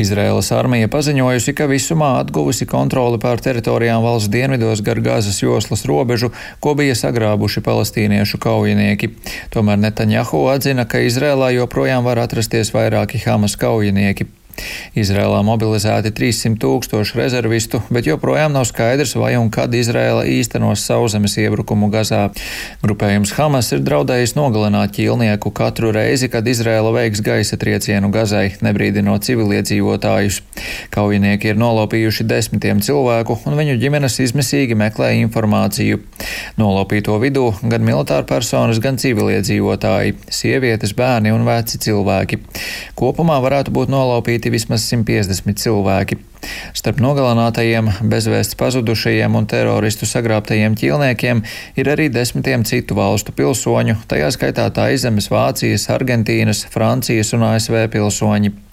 Izraēlas 0.01 0.53
armija 0.55 0.89
paziņojusi, 0.93 1.55
ka 1.59 1.69
visumā 1.71 2.13
atguvusi 2.21 2.69
kontroli 2.71 3.21
pār 3.23 3.43
teritorijām 3.43 4.05
valsts 4.07 4.31
dienvidos 4.33 4.85
gar 4.87 5.03
Gāzes 5.05 5.43
joslas 5.43 5.85
robežu, 5.91 6.33
ko 6.63 6.75
bija 6.79 6.95
sagrābuši 6.99 7.65
palestīniešu 7.67 8.41
kaujinieki. 8.43 9.13
Tomēr 9.55 9.81
Netanjahu 9.83 10.47
atzina, 10.55 10.87
ka 10.87 11.03
Izrēlā 11.05 11.53
joprojām 11.59 12.07
var 12.07 12.23
atrasties 12.23 12.73
vairāki 12.77 13.23
Hamas 13.27 13.59
kaujinieki. 13.61 14.31
Izrēlā 14.99 15.41
mobilizēti 15.47 16.13
300 16.17 16.59
tūkstoši 16.61 17.19
rezervistu, 17.19 17.81
bet 17.93 18.09
joprojām 18.09 18.53
nav 18.55 18.67
skaidrs, 18.69 19.15
vai 19.19 19.35
un 19.39 19.51
kad 19.55 19.75
Izrēla 19.75 20.25
īstenos 20.29 20.85
sauszemes 20.87 21.37
iebrukumu 21.41 21.91
Gazā. 21.93 22.29
Grupējums 22.83 23.35
Hamas 23.37 23.71
ir 23.75 23.85
draudējis 23.87 24.37
nogalināt 24.39 24.95
ķīlnieku 24.97 25.53
katru 25.57 25.93
reizi, 25.95 26.31
kad 26.33 26.49
Izrēla 26.49 26.93
veiks 26.97 27.23
gaisa 27.25 27.59
triecienu 27.61 28.11
Gazai, 28.15 28.57
nebrīdinot 28.65 29.27
civiliedzīvotājus. 29.29 30.41
Kaujinieki 30.95 31.53
ir 31.53 31.61
nolopījuši 31.61 32.27
desmitiem 32.31 32.81
cilvēku, 32.85 33.39
un 33.47 33.59
viņu 33.59 33.77
ģimenes 33.83 34.19
izmisīgi 34.25 34.79
meklē 34.79 35.13
informāciju. 35.21 36.01
Nolopīto 36.61 37.19
vidū 37.23 37.51
gan 37.63 37.85
militāra 37.87 38.27
personas, 38.27 38.81
gan 38.83 38.99
civiliedzīvotāji, 39.01 40.17
sievietes, 40.33 40.95
bērni 40.97 41.35
un 41.35 41.45
veci 41.47 41.81
cilvēki. 41.85 42.41
Kopumā 42.99 43.37
varētu 43.45 43.75
būt 43.75 43.93
nolaupīti 43.93 44.40
vismaz 44.49 44.87
150 44.89 45.61
cilvēki. 45.61 46.17
Starp 46.73 47.03
nogalinātajiem, 47.05 47.91
bezvēsts 48.09 48.57
pazudušajiem 48.57 49.37
un 49.37 49.51
teroristu 49.51 50.09
sagrābtajiem 50.09 50.79
ķīlniekiem 50.81 51.45
ir 51.77 51.93
arī 51.93 52.09
desmitiem 52.09 52.65
citu 52.65 52.97
valstu 52.97 53.37
pilsoņu, 53.37 53.99
tajā 54.09 54.33
skaitā 54.33 54.71
Taizemes, 54.73 55.29
Vācijas, 55.29 55.91
Argentīnas, 55.93 56.65
Francijas 56.73 57.35
un 57.37 57.45
ASV 57.53 57.85
pilsoņi. 57.93 58.70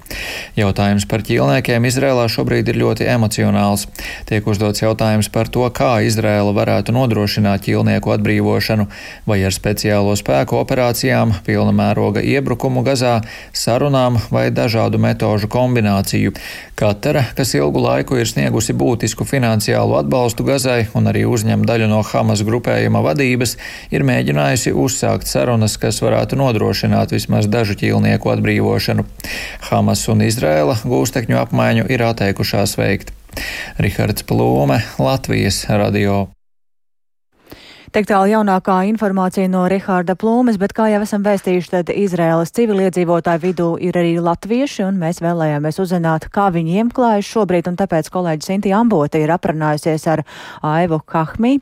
Jautājums 0.58 1.06
par 1.10 1.22
ķīlniekiem 1.28 1.86
Izrēlā 1.86 2.26
šobrīd 2.32 2.70
ir 2.72 2.80
ļoti 2.82 3.06
emocionāls. 3.12 3.86
Tiek 4.30 4.48
uzdots 4.50 4.82
jautājums 4.82 5.30
par 5.34 5.52
to, 5.54 5.66
kā 5.70 6.00
Izrēla 6.08 6.54
varētu 6.56 6.96
nodrošināt 6.96 7.68
ķīlnieku 7.68 8.14
atbrīvošanu, 8.16 8.88
vai 9.30 9.40
ar 9.46 9.54
speciālo 9.54 10.16
spēku 10.18 10.58
operācijām, 10.62 11.36
pilna 11.46 11.76
mēroga 11.78 12.24
iebrukumu 12.26 12.82
Gazā, 12.88 13.20
sarunām 13.54 14.18
vai 14.34 14.48
dažādu 14.50 15.02
metožu 15.02 15.50
kombināciju. 15.52 16.34
Katara, 16.78 17.24
kas 17.38 17.54
ilgu 17.58 17.82
laiku 17.82 18.18
ir 18.22 18.30
sniegusi 18.30 18.74
būtisku 18.78 19.26
finansiālu 19.30 19.98
atbalstu 20.00 20.46
Gazai 20.48 20.88
un 20.98 21.10
arī 21.10 21.26
uzņem 21.30 21.66
daļu 21.68 21.90
no 21.92 22.02
Hamas 22.06 22.44
grupējuma 22.48 23.02
vadības, 23.06 23.58
ir 23.94 24.06
mēģinājusi 24.08 24.74
uzsākt 24.78 25.30
sarunas, 25.30 25.78
kas 25.82 26.02
varētu 26.06 26.38
nodrošināt 26.40 27.14
vismaz 27.16 27.50
dažu 27.50 27.78
ķīlnieku 27.78 28.34
atbrīvošanu. 28.34 29.06
Hamas 29.70 29.97
Hamas 29.98 30.12
un 30.14 30.20
Izrēla 30.22 30.76
gūstekņu 30.86 31.40
apmaiņu 31.42 31.88
ir 31.90 32.04
atteikušās 32.06 32.76
veikt. 32.78 33.10
Rihards 33.82 34.30
Plūme, 34.30 34.78
Latvijas 35.02 35.64
radio. 35.74 36.37
Tik 37.98 38.06
tālu 38.12 38.28
jaunākā 38.30 38.76
informācija 38.92 39.50
no 39.50 39.64
Rihārda 39.66 40.14
Plūmes, 40.22 40.60
bet 40.62 40.76
kā 40.78 40.86
jau 40.92 41.00
esam 41.02 41.24
vēstījuši, 41.26 41.72
tad 41.72 41.88
Izraēlas 41.90 42.54
civiliedzīvotāju 42.54 43.42
vidū 43.42 43.70
ir 43.82 43.98
arī 43.98 44.12
latvieši, 44.22 44.84
un 44.86 45.00
mēs 45.02 45.18
vēlējāmies 45.26 45.82
uzzināt, 45.82 46.28
kā 46.30 46.52
viņiem 46.54 46.92
klājas 46.94 47.26
šobrīd, 47.26 47.72
un 47.72 47.80
tāpēc 47.82 48.12
kolēģi 48.14 48.46
Sinti 48.52 48.76
Ambota 48.78 49.18
ir 49.18 49.34
aprunājusies 49.34 50.06
ar 50.14 50.22
Aivu 50.62 51.02
Kahmi, 51.10 51.56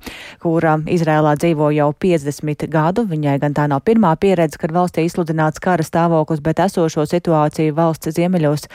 kura 0.44 0.75
Izraēlā 0.84 1.38
dzīvo 1.39 1.72
jau 1.72 1.94
50 2.04 2.68
gadu. 2.68 3.08
Viņai 3.15 3.39
gan 3.39 3.56
tā 3.56 3.70
nav 3.72 3.88
pirmā 3.88 4.12
pieredze, 4.20 4.60
kad 4.60 4.75
valstī 4.75 5.08
izsludināts 5.08 5.63
kara 5.63 5.88
stāvoklis, 5.88 6.44
bet 6.44 6.60
esošo 6.68 7.08
situāciju 7.15 7.80
valsts 7.80 8.12
ziemeļos 8.20 8.68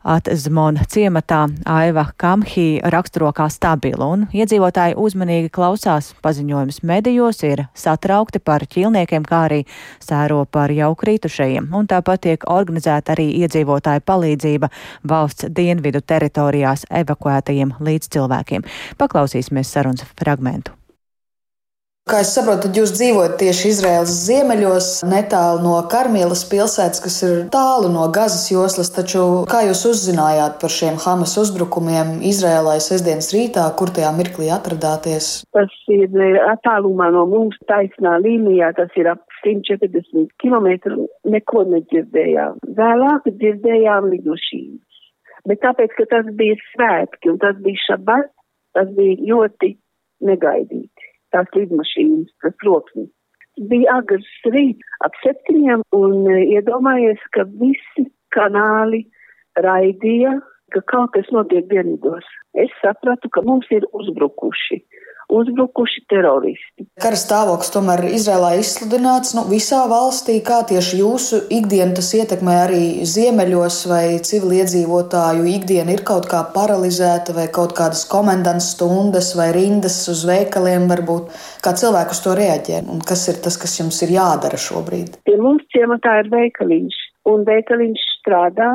Atzmona 0.00 0.86
ciematā 0.88 1.42
Aiva 1.68 2.06
Kamhī 2.16 2.80
raksturo 2.80 3.28
kā 3.36 3.50
stabilu, 3.52 4.06
un 4.14 4.22
iedzīvotāji 4.32 4.96
uzmanīgi 4.96 5.52
klausās 5.52 6.14
paziņojumus 6.24 6.80
medijos, 6.88 7.42
ir 7.44 7.66
satraukti 7.76 8.40
par 8.40 8.64
ķilniekiem, 8.64 9.28
kā 9.28 9.42
arī 9.50 9.60
sēro 10.00 10.46
par 10.48 10.72
jau 10.72 10.94
krītušajiem, 10.96 11.68
un 11.76 11.90
tāpat 11.90 12.24
tiek 12.30 12.48
organizēta 12.48 13.12
arī 13.12 13.28
iedzīvotāju 13.44 14.06
palīdzība 14.08 14.72
valsts 15.04 15.52
dienvidu 15.52 16.00
teritorijās 16.00 16.88
evakuētajiem 16.88 17.76
līdzcilvēkiem. 17.84 18.64
Paklausīsimies 18.96 19.76
sarunas 19.76 20.08
fragmentu. 20.16 20.79
Kā 22.08 22.22
es 22.24 22.30
saprotu, 22.32 22.64
tad 22.64 22.78
jūs 22.78 22.94
dzīvojat 22.96 23.34
tieši 23.38 23.68
Izraēlas 23.70 24.12
ziemeļos, 24.24 24.86
netālu 25.06 25.60
no 25.62 25.74
Karmīlas 25.92 26.46
pilsētas, 26.48 27.02
kas 27.04 27.16
ir 27.26 27.34
tālu 27.52 27.90
no 27.92 28.06
Gazas 28.14 28.46
joslas. 28.48 28.88
Taču 28.94 29.24
kā 29.50 29.60
jūs 29.66 29.82
uzzinājāt 29.90 30.56
par 30.62 30.72
šiem 30.72 30.96
Hamas 31.04 31.36
uzbrukumiem 31.42 32.16
Izraēlā 32.30 32.78
sestdienas 32.80 33.28
rītā, 33.36 33.66
kur 33.76 33.92
tajā 33.92 34.14
mirklī 34.16 34.48
atradāties? 34.56 35.28
Tas 35.54 35.76
ir 35.92 36.08
eh, 36.24 36.40
attālumā 36.54 37.10
no 37.14 37.26
mums 37.30 37.60
taisnā 37.70 38.16
līnijā, 38.24 38.72
tas 38.80 38.96
ir 38.96 39.12
ap 39.12 39.20
140 39.44 40.32
km. 40.40 40.96
Neko 41.36 41.66
nedzirdējām. 41.74 42.64
Vēlāk 42.80 43.28
dzirdējām 43.28 44.08
lidošības. 44.16 45.04
Bet 45.52 45.62
tāpēc, 45.62 45.94
ka 46.00 46.08
tas 46.16 46.32
bija 46.40 46.56
svētki 46.72 47.30
un 47.34 47.38
tas 47.44 47.60
bija 47.60 47.84
šabats, 47.84 48.34
tas 48.74 48.90
bija 48.96 49.20
ļoti 49.30 49.76
negaidīti 50.26 50.99
tās 51.34 51.50
lidmašīnas, 51.56 52.30
tas 52.42 52.54
troksnis. 52.62 53.10
bija 53.70 53.98
agrs 54.00 54.28
rīts 54.54 54.94
ap 55.04 55.16
septiņiem 55.24 55.82
un 55.96 56.28
e, 56.30 56.38
iedomājies, 56.56 57.20
ka 57.34 57.44
visi 57.60 58.06
kanāli 58.36 59.02
raidīja, 59.66 60.38
ka 60.72 60.80
kaut 60.92 61.12
kas 61.16 61.28
notiek 61.34 61.66
dienvidos. 61.68 62.24
Es 62.54 62.70
sapratu, 62.80 63.28
ka 63.28 63.42
mums 63.42 63.66
ir 63.74 63.84
uzbrukuši 63.92 64.80
uzbrukuši 65.30 66.04
teroristi. 66.10 66.86
Kara 67.00 67.18
stāvoklis 67.18 67.72
tomēr 67.74 68.02
Izrēlā 68.10 68.52
izsludināts 68.60 69.34
nu, 69.36 69.46
visā 69.50 69.82
valstī. 69.90 70.38
Kā 70.44 70.60
tieši 70.68 71.00
jūsu 71.00 71.42
ikdienu 71.60 71.96
tas 71.98 72.10
ietekmē 72.18 72.56
arī 72.66 72.84
ziemeļos, 73.08 73.80
vai 73.90 74.04
civiliedzīvotāju 74.26 75.46
ikdiena 75.54 75.94
ir 75.96 76.04
kaut 76.06 76.28
kā 76.30 76.42
paralizēta, 76.54 77.34
vai 77.36 77.48
kaut 77.52 77.74
kādas 77.78 78.04
komendantas 78.10 78.72
stundas, 78.74 79.32
vai 79.38 79.50
rindas 79.56 80.00
uz 80.12 80.24
veikaliem, 80.28 80.88
varbūt 80.90 81.30
kā 81.64 81.74
cilvēku 81.78 82.16
uz 82.16 82.24
to 82.24 82.34
reaģē? 82.38 82.82
Un 82.90 83.04
kas 83.06 83.26
ir 83.32 83.40
tas, 83.44 83.58
kas 83.60 83.78
jums 83.80 84.00
ir 84.06 84.16
jādara 84.16 84.60
šobrīd? 84.60 85.20
Pie 85.28 85.38
mums 85.40 85.66
ciematā 85.74 86.20
ir 86.24 86.32
veikaliņš, 86.32 86.98
un 87.30 87.46
veikaliņš 87.48 88.08
strādā 88.20 88.72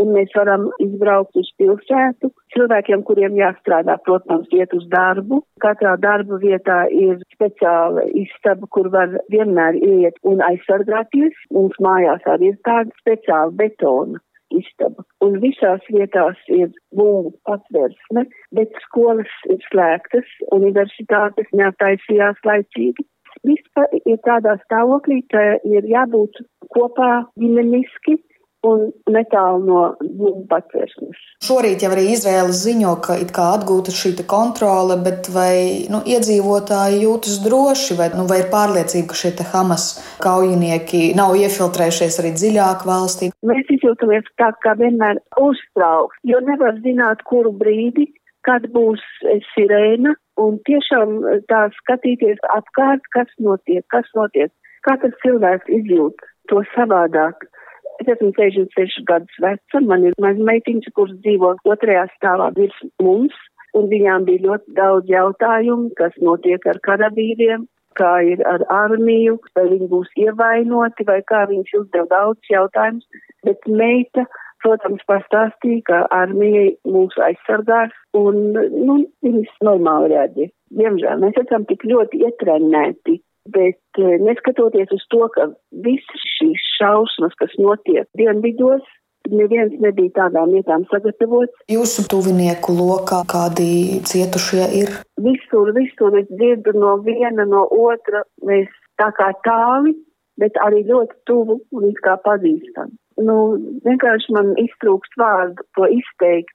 un 0.00 0.12
mēs 0.16 0.32
varam 0.36 0.68
izbraukt 0.82 1.36
uz 1.38 1.50
pilsētu. 1.60 2.32
Cilvēkiem, 2.54 3.04
kuriem 3.08 3.36
jāstrādā, 3.38 3.98
protams, 4.06 4.50
iet 4.56 4.74
uz 4.76 4.84
darbu. 4.92 5.42
Katrā 5.64 5.94
darba 6.00 6.38
vietā 6.42 6.82
ir 6.90 7.20
speciāla 7.34 8.04
istaba, 8.24 8.68
kur 8.74 8.90
var 8.94 9.16
vienmēr 9.32 9.78
iet 9.78 10.18
un 10.28 10.42
aizsargāties. 10.48 11.36
Mums 11.54 11.78
mājās 11.84 12.26
arī 12.34 12.52
ir 12.52 12.60
tāda 12.68 12.92
speciāla 13.02 13.54
betona 13.62 14.20
istaba. 14.52 15.04
Un 15.24 15.38
visās 15.42 15.84
vietās 15.88 16.40
ir 16.52 16.72
būvu 16.96 17.32
patvērsme, 17.48 18.26
bet 18.56 18.76
skolas 18.86 19.30
ir 19.52 19.62
slēgtas, 19.70 20.28
universitātes 20.52 21.48
neataisījās 21.56 22.42
laicīgi. 22.48 23.06
Vispār 23.48 23.88
ir 24.04 24.18
tādā 24.26 24.58
stāvoklī, 24.66 25.22
ka 25.32 25.40
ir 25.64 25.86
jābūt 25.88 26.42
kopā 26.76 27.24
ģimeniski, 27.40 28.18
un 28.66 28.84
netālu 29.10 29.64
no 29.66 29.80
bumbu 30.00 30.44
patvērsnes. 30.50 31.18
Šorīt 31.42 31.82
jau 31.82 31.90
arī 31.94 32.08
Izraela 32.14 32.54
ziņo, 32.54 32.94
ka 33.04 33.16
it 33.22 33.32
kā 33.34 33.48
atgūta 33.56 33.94
šī 33.94 34.14
kontrole, 34.30 34.98
bet 35.02 35.30
vai 35.34 35.88
nu, 35.92 36.02
iedzīvotāji 36.06 37.02
jūtas 37.02 37.40
droši, 37.42 37.98
vai, 37.98 38.08
nu, 38.14 38.26
vai 38.30 38.42
ir 38.44 38.50
pārliecība, 38.54 39.10
ka 39.10 39.18
šie 39.18 39.34
Hamas 39.52 39.86
kaujinieki 40.22 41.12
nav 41.18 41.34
iefiltrējušies 41.40 42.20
arī 42.22 42.34
dziļāk 42.38 42.86
valstī? 42.88 43.32
Mēs 43.46 43.70
izjūtamies 43.76 44.28
tā 44.40 44.52
kā 44.64 44.76
vienmēr 44.78 45.20
uztraukti, 45.40 46.22
jo 46.30 46.42
nevar 46.46 46.78
zināt, 46.86 47.24
kuru 47.28 47.54
brīdi, 47.56 48.08
kad 48.46 48.66
būs 48.74 49.02
sirēna, 49.52 50.14
un 50.42 50.58
tiešām 50.66 51.18
tā 51.50 51.66
skatīties 51.82 52.40
apkārt, 52.56 53.06
kas 53.14 53.30
notiek, 53.38 53.84
kas 53.94 54.08
notiek. 54.18 54.52
Katrs 54.82 55.14
cilvēks 55.22 55.68
izjūt 55.70 56.24
to 56.50 56.62
savādāk. 56.74 57.44
Es 58.02 58.08
esmu 58.16 58.32
66 58.34 59.04
gadus 59.06 59.34
veca, 59.42 59.80
man 59.86 60.08
ir 60.08 60.14
maza 60.22 60.42
meitiņa, 60.48 60.90
kuras 60.96 61.14
dzīvo 61.22 61.52
otrajā 61.70 62.08
stāvā 62.16 62.48
virs 62.56 62.78
mums, 62.98 63.36
un 63.78 63.86
viņām 63.92 64.26
bija 64.26 64.42
ļoti 64.48 64.74
daudz 64.78 65.12
jautājumu, 65.12 65.92
kas 66.00 66.16
notiek 66.28 66.66
ar 66.72 66.80
karavīriem, 66.88 67.68
kā 68.00 68.12
ir 68.26 68.42
ar 68.48 68.64
armiju, 68.74 69.38
vai 69.54 69.68
viņi 69.70 69.88
būs 69.92 70.10
ievainoti, 70.24 71.06
vai 71.06 71.20
kā 71.30 71.44
viņš 71.52 71.74
uzdev 71.84 72.08
daudz 72.10 72.50
jautājumus, 72.50 73.06
bet 73.46 73.70
meita, 73.70 74.26
protams, 74.64 75.06
pastāstīja, 75.06 75.86
ka 75.86 76.04
armija 76.18 76.72
mūs 76.82 77.14
aizsargās, 77.28 77.94
un, 78.18 78.42
nu, 78.56 78.98
viņas 79.22 79.58
normāli 79.68 80.14
reaģē. 80.16 80.48
Diemžēl 80.82 81.22
mēs 81.22 81.38
esam 81.44 81.70
tik 81.70 81.86
ļoti 81.86 82.24
ietrenēti 82.26 83.20
Bet 83.50 83.98
eh, 83.98 84.18
neskatoties 84.22 84.92
uz 84.94 85.02
to, 85.10 85.26
ka 85.34 85.48
visas 85.84 86.26
šīs 86.38 86.66
šausmas, 86.78 87.34
kas 87.40 87.54
notiek 87.58 88.06
dienvidos, 88.18 88.84
neviens 89.30 89.74
nebija 89.82 90.14
tādām 90.18 90.54
lietām 90.54 90.84
sagatavots. 90.90 91.54
Jūsu 91.70 92.06
tuvinieku 92.10 92.74
lokā 92.76 93.22
kādi 93.30 93.98
cietušie 94.06 94.68
ir? 94.82 94.94
Visur, 95.22 95.72
visur 95.74 96.16
es 96.18 96.30
dzirdu 96.30 96.74
no 96.78 96.96
viena, 97.06 97.46
no 97.46 97.66
otra. 97.66 98.22
Mēs 98.46 98.70
tā 99.00 99.10
kā 99.18 99.32
tāli, 99.46 99.94
bet 100.38 100.58
arī 100.62 100.84
ļoti 100.88 101.18
tuvu 101.26 101.60
un 101.74 101.88
it 101.90 101.98
kā 102.06 102.16
pazīstam. 102.26 102.94
Nu, 103.22 103.36
vienkārši 103.84 104.34
man 104.34 104.54
iztrūkst 104.60 105.18
vārdu 105.20 105.66
to 105.76 105.88
izteikt, 105.98 106.54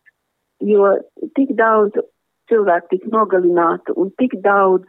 jo 0.64 0.96
tik 1.38 1.52
daudz 1.60 2.00
cilvēku 2.50 2.96
tik 2.96 3.10
nogalinātu 3.12 3.94
un 4.00 4.10
tik 4.18 4.40
daudz 4.42 4.88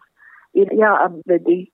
ir 0.57 0.71
jāapvedī 0.73 1.67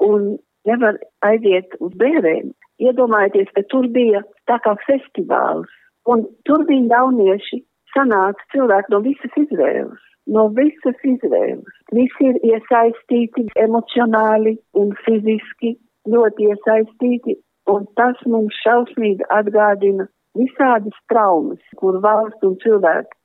un 0.00 0.36
nevar 0.68 0.98
aiziet 1.26 1.76
uz 1.80 1.92
bērēm. 1.98 2.52
Iedomājieties, 2.82 3.50
ka 3.56 3.62
tur 3.70 3.86
bija 3.94 4.22
tā 4.50 4.58
kā 4.64 4.74
festivāls, 4.86 5.70
un 6.10 6.24
tur 6.48 6.64
bija 6.68 6.98
jaunieši, 6.98 7.62
sanāca 7.94 8.48
cilvēki 8.54 8.94
no 8.94 9.02
visas 9.04 9.38
Izraēlas. 9.44 10.08
No 10.26 10.48
visas 10.56 10.98
Izraēlas. 11.06 11.78
Visi 11.94 12.28
ir 12.30 12.38
iesaistīti 12.46 13.48
emocionāli 13.58 14.56
un 14.78 14.92
fiziski, 15.06 15.76
ļoti 16.08 16.50
iesaistīti, 16.50 17.36
un 17.70 17.86
tas 17.98 18.18
mums 18.26 18.56
šausmīgi 18.64 19.26
atgādina 19.34 20.08
visādas 20.38 20.96
traumas, 21.12 21.60
kur 21.78 22.00
valsts 22.02 22.46
un 22.46 22.56
cilvēki 22.64 23.18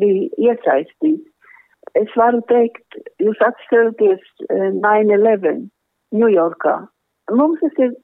bija 0.00 0.50
iesaistīti. 0.50 1.30
Es 2.00 2.10
varu 2.18 2.40
teikt, 2.48 2.96
jūs 3.22 3.38
atceraties 3.44 4.22
9-11, 4.48 5.50
eh, 5.50 5.60
Ņujorkā. 6.14 6.74
Mums 7.34 7.62
tas 7.62 7.78
ir 7.82 7.94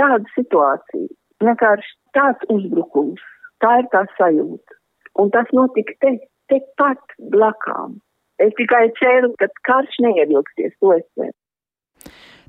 tāda 0.00 0.24
situācija, 0.34 1.08
vienkārši 1.44 1.96
tāds 2.16 2.52
uzbrukums. 2.52 3.22
Tā 3.60 3.80
ir 3.82 3.90
tā 3.92 4.06
sajūta. 4.16 4.78
Un 5.20 5.28
tas 5.34 5.50
notika 5.52 5.92
te, 6.00 6.14
te 6.48 6.60
pat 6.80 7.16
blakām. 7.32 7.98
Es 8.40 8.54
tikai 8.56 8.86
ceru, 8.96 9.34
ka 9.40 9.50
karš 9.68 9.98
neievilksies, 10.00 10.72
to 10.80 10.94
es 10.96 11.04
ceru. 11.18 11.36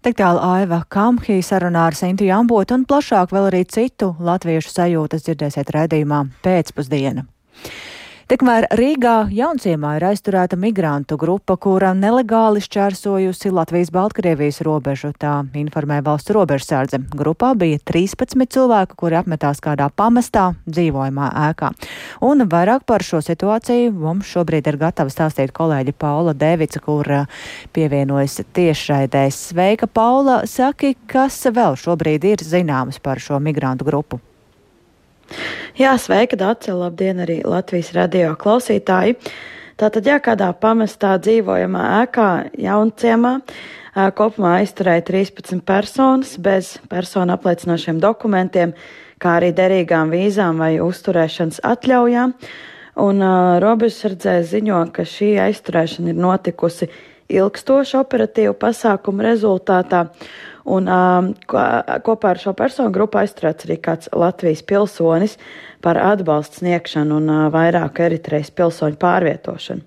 Tik 0.01 0.15
tālu 0.17 0.39
Aiva 0.41 0.79
Kamhī 0.89 1.43
sarunā 1.45 1.83
ar 1.91 1.97
Sintu 1.97 2.25
Jambotu 2.25 2.73
un 2.73 2.87
plašāk 2.89 3.35
vēl 3.35 3.51
arī 3.51 3.59
citu 3.69 4.15
latviešu 4.17 4.71
sajūtas 4.73 5.27
dzirdēsiet 5.27 5.69
redzījumā 5.75 6.23
pēcpusdiena. 6.41 7.27
Tikmēr 8.31 8.63
Rīgā 8.79 9.25
jaunciemā 9.35 9.97
ir 9.97 10.05
aizturēta 10.07 10.55
migrantu 10.55 11.17
grupa, 11.19 11.57
kura 11.59 11.89
nelegāli 11.91 12.61
šķērsojusi 12.63 13.51
Latvijas-Baltkrievijas 13.51 14.61
robežu, 14.63 15.09
tā 15.19 15.33
informē 15.59 15.97
valsts 16.05 16.31
robežsardze. 16.31 17.01
Grupā 17.11 17.49
bija 17.59 17.81
13 17.91 18.47
cilvēku, 18.55 18.95
kuri 19.03 19.19
apmetās 19.19 19.59
kādā 19.59 19.89
pamestā 19.91 20.45
dzīvojumā 20.63 21.27
ēkā. 21.49 21.73
Un 22.23 22.47
vairāk 22.55 22.87
par 22.87 23.03
šo 23.03 23.19
situāciju 23.19 23.91
mums 23.99 24.31
šobrīd 24.31 24.71
ir 24.71 24.79
gatava 24.79 25.11
stāstīt 25.11 25.51
kolēģi 25.51 25.97
Paula 25.99 26.31
Devica, 26.31 26.79
kur 26.87 27.11
uh, 27.11 27.45
pievienojas 27.75 28.45
tiešraidēs. 28.55 29.43
Sveika, 29.51 29.91
Paula! 29.91 30.45
Saki, 30.47 30.95
kas 31.03 31.43
vēl 31.51 31.75
šobrīd 31.75 32.31
ir 32.31 32.47
zināms 32.47 33.03
par 33.03 33.19
šo 33.19 33.43
migrantu 33.43 33.91
grupu? 33.91 34.23
Jā, 35.79 35.95
sveika, 35.99 36.37
Dāce, 36.39 36.73
labdien 36.75 37.21
arī 37.23 37.41
Latvijas 37.47 37.91
radio 37.95 38.33
klausītāji. 38.39 39.17
Tātad, 39.81 40.05
jā, 40.05 40.19
kādā 40.21 40.51
pamestā 40.53 41.15
dzīvojamā 41.21 41.85
ēkā 42.03 42.31
jaunciemā 42.61 43.37
kopumā 44.15 44.57
aizturēja 44.61 45.03
13 45.07 45.63
personas 45.67 46.35
bez 46.39 46.77
personu 46.91 47.35
apliecinošiem 47.35 47.99
dokumentiem, 48.03 48.75
kā 49.21 49.37
arī 49.39 49.51
derīgām 49.55 50.13
vīzām 50.13 50.61
vai 50.61 50.75
uzturēšanas 50.83 51.61
atļaujām. 51.67 52.35
Un 53.01 53.23
uh, 53.23 53.57
robežsardzē 53.63 54.41
ziņo, 54.43 54.81
ka 54.91 55.05
šī 55.07 55.37
aizturēšana 55.39 56.11
ir 56.11 56.19
notikusi 56.19 56.89
ilgstošu 57.31 58.01
operatīvu 58.01 58.55
pasākumu 58.59 59.25
rezultātā. 59.25 60.07
Un, 60.61 60.85
um, 60.85 61.31
kopā 62.05 62.35
ar 62.35 62.39
šo 62.41 62.53
personu 62.57 62.93
grupu 62.93 63.17
aizturēts 63.17 63.65
arī 63.65 63.79
kāds 63.81 64.11
Latvijas 64.13 64.61
pilsonis 64.61 65.39
par 65.81 65.97
atbalstu 65.97 66.61
sniegšanu 66.61 67.17
un 67.17 67.31
uh, 67.33 67.47
vairāku 67.53 68.05
Eritrejas 68.05 68.53
pilsoņu 68.53 68.99
pārvietošanu. 69.01 69.81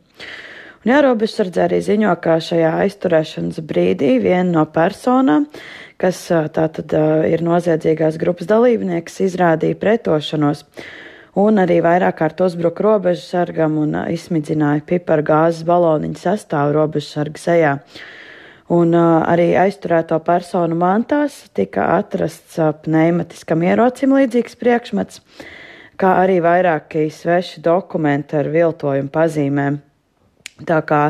Un 0.84 0.92
jārobežsardze 0.92 1.62
arī 1.64 1.78
ziņo, 1.80 2.10
ka 2.20 2.40
šajā 2.42 2.74
aizturēšanas 2.82 3.62
brīdī 3.64 4.18
viena 4.20 4.50
no 4.50 4.66
personām, 4.68 5.46
kas 5.96 6.18
uh, 6.34 6.50
tātad 6.52 6.90
uh, 6.98 7.22
ir 7.30 7.46
noziedzīgās 7.46 8.18
grupas 8.20 8.50
dalībnieks, 8.50 9.22
izrādīja 9.28 9.78
pretošanos 9.80 10.66
un 11.38 11.58
arī 11.58 11.80
vairāk 11.84 12.18
kārt 12.20 12.42
uzbruka 12.46 12.84
robežsargam 12.86 13.78
un 13.82 13.96
izsmidzināja 14.12 14.84
piparu 14.86 15.26
gāzes 15.26 15.64
baloniņu 15.66 16.20
sastāvu 16.20 16.76
robežsarga 16.76 17.40
sejā. 17.40 17.72
Un 18.74 18.94
uh, 18.96 19.20
arī 19.28 19.50
aizturēto 19.60 20.16
personu 20.24 20.76
mantās 20.80 21.42
tika 21.52 21.90
atrasts 21.98 22.56
uh, 22.56 22.70
pneimatiskam 22.86 23.60
ierocim 23.66 24.14
līdzīgs 24.16 24.56
priekšmets, 24.56 25.20
kā 26.00 26.14
arī 26.22 26.38
vairāki 26.44 27.10
sveši 27.12 27.60
dokumenti 27.66 28.38
ar 28.40 28.48
viltojumu 28.54 29.12
pazīmēm. 29.12 29.82
Tā 30.64 30.78
kā, 30.86 31.02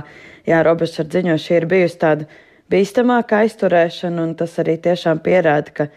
jā, 0.48 0.64
robežsardze 0.66 1.20
ziņo, 1.20 1.37
šī 1.38 1.60
ir 1.60 1.68
bijusi 1.70 2.00
tāda 2.00 2.26
bīstamāka 2.72 3.44
aizturēšana, 3.44 4.24
un 4.24 4.34
tas 4.40 4.58
arī 4.58 4.74
tiešām 4.88 5.22
pierāda, 5.22 5.70
ka 5.76 5.88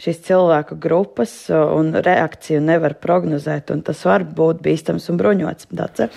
šīs 0.00 0.20
cilvēku 0.26 0.76
grupas 0.80 1.32
un 1.50 1.94
reakciju 2.04 2.60
nevar 2.60 2.96
prognozēt, 3.00 3.72
un 3.72 3.82
tas 3.86 4.02
var 4.04 4.26
būt 4.28 4.60
bīstams 4.64 5.08
un 5.12 5.20
bruņots. 5.20 5.70
Dace. 5.76 6.08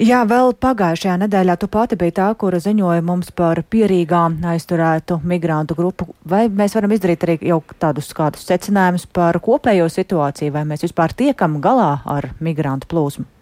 Jā, 0.00 0.22
vēl 0.28 0.54
pagājušajā 0.62 1.16
nedēļā 1.24 1.56
tu 1.60 1.68
pati 1.72 1.98
biji 1.98 2.16
tā, 2.20 2.30
kura 2.38 2.60
ziņoja 2.62 3.04
mums 3.06 3.32
par 3.36 3.62
pierīgām 3.66 4.38
aizturētu 4.54 5.20
migrantu 5.26 5.76
grupu. 5.78 6.10
Vai 6.24 6.46
mēs 6.48 6.78
varam 6.78 6.94
izdarīt 6.96 7.26
arī 7.26 7.38
jau 7.50 7.60
tādus 7.82 8.12
kādus 8.16 8.46
secinājumus 8.48 9.08
par 9.12 9.40
kopējo 9.42 9.88
situāciju, 9.92 10.54
vai 10.54 10.66
mēs 10.68 10.86
vispār 10.86 11.16
tiekam 11.16 11.60
galā 11.64 11.96
ar 12.06 12.32
migrantu 12.40 12.90
plūsmu? 12.92 13.35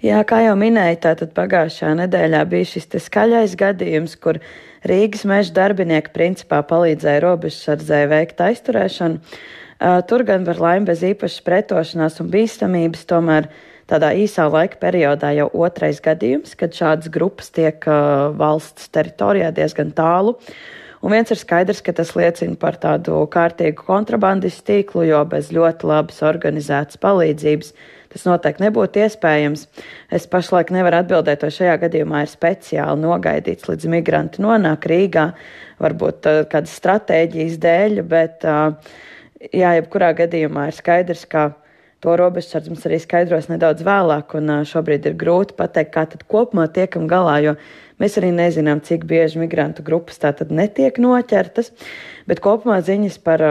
Jā, 0.00 0.22
kā 0.24 0.40
jau 0.46 0.56
minēju, 0.56 0.98
tātad 1.04 1.32
pagājušā 1.36 1.92
nedēļā 1.98 2.44
bija 2.48 2.68
šis 2.72 2.88
skaļais 3.04 3.56
gadījums, 3.60 4.16
kur 4.16 4.40
Rīgas 4.88 5.26
meža 5.28 5.52
darbinieki 5.58 6.14
principā 6.14 6.62
palīdzēja 6.64 7.20
robežsardzē 7.26 8.06
veikt 8.08 8.40
aizturēšanu. 8.40 9.20
Tur 10.08 10.24
gan 10.28 10.44
var 10.48 10.60
laimi 10.60 10.88
bez 10.88 11.04
īpašas 11.04 11.44
pretošanās 11.44 12.18
un 12.20 12.32
bīstamības, 12.32 13.04
tomēr 13.08 13.48
tādā 13.90 14.12
īsā 14.16 14.46
laika 14.52 14.80
periodā 14.80 15.34
jau 15.36 15.48
otrais 15.66 16.00
gadījums, 16.04 16.56
kad 16.56 16.76
šādas 16.76 17.12
grupas 17.12 17.52
tiek 17.52 17.84
valsts 18.40 18.88
teritorijā 18.92 19.52
diezgan 19.56 19.92
tālu. 19.96 20.36
Un 21.00 21.14
viens 21.14 21.32
ir 21.32 21.40
skaidrs, 21.40 21.80
ka 21.80 21.94
tas 21.96 22.12
liecina 22.12 22.58
par 22.60 22.76
tādu 22.80 23.22
kārtīgu 23.32 23.86
kontrabandistu 23.86 24.66
tīklu, 24.68 25.06
jo 25.08 25.22
bez 25.28 25.48
ļoti 25.52 25.88
labas 25.88 26.20
organizētas 26.28 27.00
palīdzības 27.00 27.72
tas 28.10 28.26
noteikti 28.26 28.64
nebūtu 28.66 29.04
iespējams. 29.04 29.66
Es 30.12 30.26
pašlaik 30.30 30.72
nevaru 30.74 31.00
atbildēt, 31.00 31.44
vai 31.46 31.52
šajā 31.54 31.76
gadījumā 31.84 32.24
ir 32.24 32.32
speciāli 32.32 33.04
nogaidīts, 33.04 33.68
līdz 33.70 33.88
migranti 33.92 34.44
nonāk 34.44 34.88
Rīgā, 34.90 35.30
varbūt 35.82 36.28
uh, 36.30 36.42
kādas 36.50 36.74
stratēģijas 36.80 37.58
dēļ, 37.62 38.02
bet, 38.10 38.46
uh, 38.48 38.74
jā, 39.48 39.74
jebkurā 39.78 40.12
gadījumā 40.24 40.68
ir 40.70 40.78
skaidrs, 40.78 41.26
ka 41.30 41.50
to 42.00 42.16
robežsardze 42.16 42.72
mums 42.72 42.86
arī 42.88 43.00
skaidros 43.02 43.50
nedaudz 43.52 43.84
vēlāk, 43.86 44.36
un 44.38 44.62
šobrīd 44.68 45.10
ir 45.10 45.18
grūti 45.20 45.56
pateikt, 45.58 45.92
kā 45.94 46.06
tad 46.08 46.24
kopumā 46.30 46.66
tiekam 46.72 47.08
galā, 47.10 47.36
jo 47.44 47.56
mēs 48.00 48.16
arī 48.20 48.30
nezinām, 48.32 48.80
cik 48.84 49.04
bieži 49.08 49.42
migrantu 49.42 49.84
grupas 49.84 50.22
tātad 50.22 50.52
netiek 50.54 50.96
noķertas 51.02 51.74
bet 52.30 52.40
kopumā 52.44 52.78
ziņas 52.86 53.18
par 53.26 53.42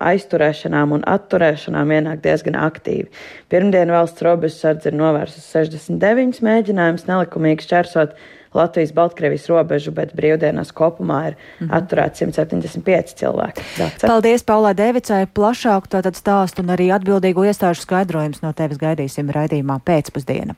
aizturēšanām 0.00 0.94
un 0.96 1.04
atturēšanām 1.08 1.92
ienāk 1.98 2.22
diezgan 2.24 2.56
aktīvi. 2.60 3.10
Pirmdien 3.52 3.92
valsts 3.92 4.24
robežsardze 4.24 4.88
ir 4.88 4.96
novērsusi 4.96 5.50
69 5.58 6.40
mēģinājumus 6.46 7.08
nelikumīgi 7.10 7.66
šķērsot 7.66 8.16
Latvijas-Baltkrievijas 8.54 9.48
robežu, 9.50 9.92
bet 9.96 10.14
brīvdienās 10.16 10.72
kopumā 10.76 11.20
ir 11.28 11.36
mm 11.36 11.66
-hmm. 11.66 11.76
atturēti 11.78 12.24
175 12.24 13.14
cilvēki. 13.22 13.62
Dāce. 13.78 14.06
Paldies, 14.06 14.44
Paulai 14.44 14.74
Devicai, 14.74 15.26
plašāku 15.26 15.88
tātad 15.88 16.18
stāstu 16.18 16.62
un 16.62 16.74
arī 16.76 16.90
atbildīgu 16.92 17.46
iestāžu 17.48 17.80
skaidrojums 17.80 18.42
no 18.42 18.52
tevis 18.52 18.78
gaidīsim 18.78 19.30
raidījumā 19.30 19.80
pēcpusdiena. 19.84 20.54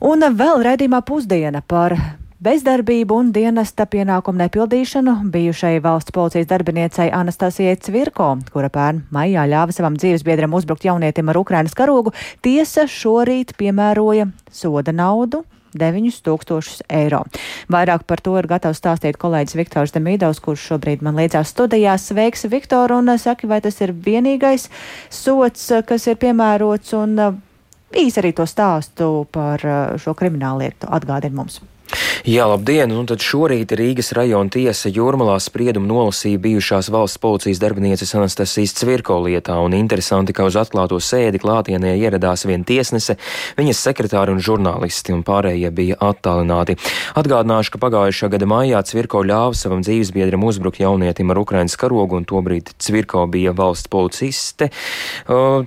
Un 0.00 0.20
vēl 0.20 0.62
raidījumā 0.64 1.02
pusdiena 1.04 1.62
par 1.66 1.96
Bezdarbību 2.40 3.16
un 3.20 3.32
dienesta 3.36 3.84
pienākumu 3.84 4.40
nepildīšanu 4.40 5.12
bijušai 5.32 5.74
valsts 5.84 6.14
policijas 6.16 6.46
darbiniecei 6.48 7.10
Anastasijai 7.12 7.76
Cvirko, 7.76 8.38
kura 8.52 8.70
pērn 8.72 9.02
maijā 9.12 9.44
ļāva 9.44 9.76
savam 9.76 9.98
dzīvesbiedram 10.00 10.56
uzbrukt 10.56 10.86
jaunietim 10.88 11.28
ar 11.28 11.36
Ukrainas 11.36 11.76
karogu, 11.76 12.14
tiesa 12.40 12.86
šorīt 12.88 13.52
piemēroja 13.60 14.30
soda 14.50 14.96
naudu 14.96 15.44
9000 15.78 16.84
eiro. 16.88 17.22
Vairāk 17.72 18.06
par 18.08 18.22
to 18.24 18.36
ir 18.40 18.48
gatavs 18.50 18.80
stāstīt 18.82 19.18
kolēģis 19.20 19.58
Viktors 19.60 19.94
Demīdovs, 19.96 20.42
kurš 20.44 20.66
šobrīd 20.72 21.04
man 21.06 21.18
līdzās 21.20 21.54
studijā. 21.54 21.96
Sveiks, 22.00 22.46
Viktor, 22.50 22.92
un 22.96 23.14
saki, 23.18 23.50
vai 23.50 23.60
tas 23.64 23.80
ir 23.84 23.94
vienīgais 23.94 24.68
sots, 25.10 25.70
kas 25.86 26.06
ir 26.10 26.20
piemērots, 26.20 26.94
un 26.98 27.18
īsi 27.94 28.22
arī 28.22 28.34
to 28.36 28.46
stāstu 28.48 29.12
par 29.32 29.62
šo 30.00 30.16
krimināllietu 30.18 30.90
atgādina 30.90 31.42
mums. 31.42 31.60
Jā, 32.20 32.44
labdien! 32.44 32.90
Un 32.92 33.06
tad 33.08 33.22
šorīt 33.24 33.70
Rīgas 33.78 34.10
rajona 34.12 34.52
tiesa 34.52 34.90
Jūrmalā 34.92 35.38
spriedumu 35.40 35.88
nolasīja 35.88 36.36
bijušās 36.44 36.90
valsts 36.92 37.16
policijas 37.22 37.60
darbinieces 37.62 38.12
Anastasijas 38.18 38.74
Cvirko 38.76 39.16
lietā, 39.24 39.54
un 39.64 39.72
interesanti, 39.72 40.34
ka 40.36 40.44
uz 40.44 40.58
atklāto 40.60 40.98
sēdi 41.00 41.40
klātienē 41.40 41.94
ieradās 41.96 42.44
viena 42.44 42.66
tiesnese, 42.68 43.16
viņas 43.56 43.80
sekretāri 43.86 44.34
un 44.34 44.42
žurnālisti, 44.44 45.14
un 45.16 45.22
pārējie 45.24 45.70
bija 45.72 45.96
attālināti. 46.10 46.76
Atgādināšu, 47.16 47.72
ka 47.72 47.80
pagājušā 47.86 48.28
gada 48.36 48.50
maijā 48.52 48.82
Cvirko 48.84 49.24
ļāva 49.24 49.56
savam 49.56 49.80
dzīvesbiedram 49.86 50.44
uzbrukt 50.44 50.82
jaunietim 50.82 51.32
ar 51.32 51.40
Ukrainas 51.40 51.78
karogu, 51.80 52.20
un 52.20 52.28
tobrīd 52.28 52.74
Cvirko 52.76 53.24
bija 53.32 53.56
valsts 53.56 53.88
policiste, 53.88 54.68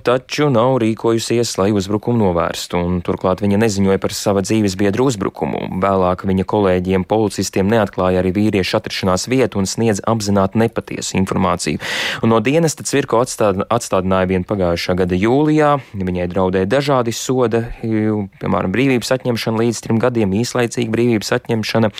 taču 0.06 0.52
nav 0.54 0.78
rīkojusies, 0.84 1.56
lai 1.58 1.72
uzbrukumu 1.74 2.28
novērstu, 2.28 2.78
un 2.78 3.02
turklāt 3.02 3.42
viņa 3.42 3.58
neziņoja 3.66 4.04
par 4.06 4.14
sava 4.14 4.46
dzīvesbiedra 4.46 5.10
uzbrukumu. 5.10 5.66
Vēlāk 5.82 6.04
Vēlāk 6.04 6.28
viņa 6.44 6.50
kolēģiem 6.50 7.04
policistiem 7.08 7.68
neatklāja 7.68 8.20
arī 8.20 8.32
vīriešu 8.34 8.78
atrašanās 8.78 9.28
vietu 9.28 9.58
un 9.58 9.66
sniedz 9.66 10.00
apzināti 10.04 10.58
nepatiesu 10.58 11.16
informāciju. 11.18 11.80
Un 12.22 12.30
no 12.30 12.40
dienesta 12.40 12.84
Cvirko 12.84 13.22
atstād, 13.24 13.64
atstādināja 13.70 14.28
vien 14.28 14.44
pagājušā 14.44 14.94
gada 14.96 15.14
jūlijā. 15.14 15.80
Viņai 15.94 16.28
draudēja 16.28 16.68
dažādi 16.68 17.12
soda, 17.12 17.64
piemēram, 17.80 18.72
brīvības 18.72 19.12
atņemšana 19.16 19.62
līdz 19.62 19.80
trim 19.80 19.98
gadiem, 19.98 20.34
īslaicīga 20.34 20.90
brīvības 20.92 21.32
atņemšana, 21.38 21.90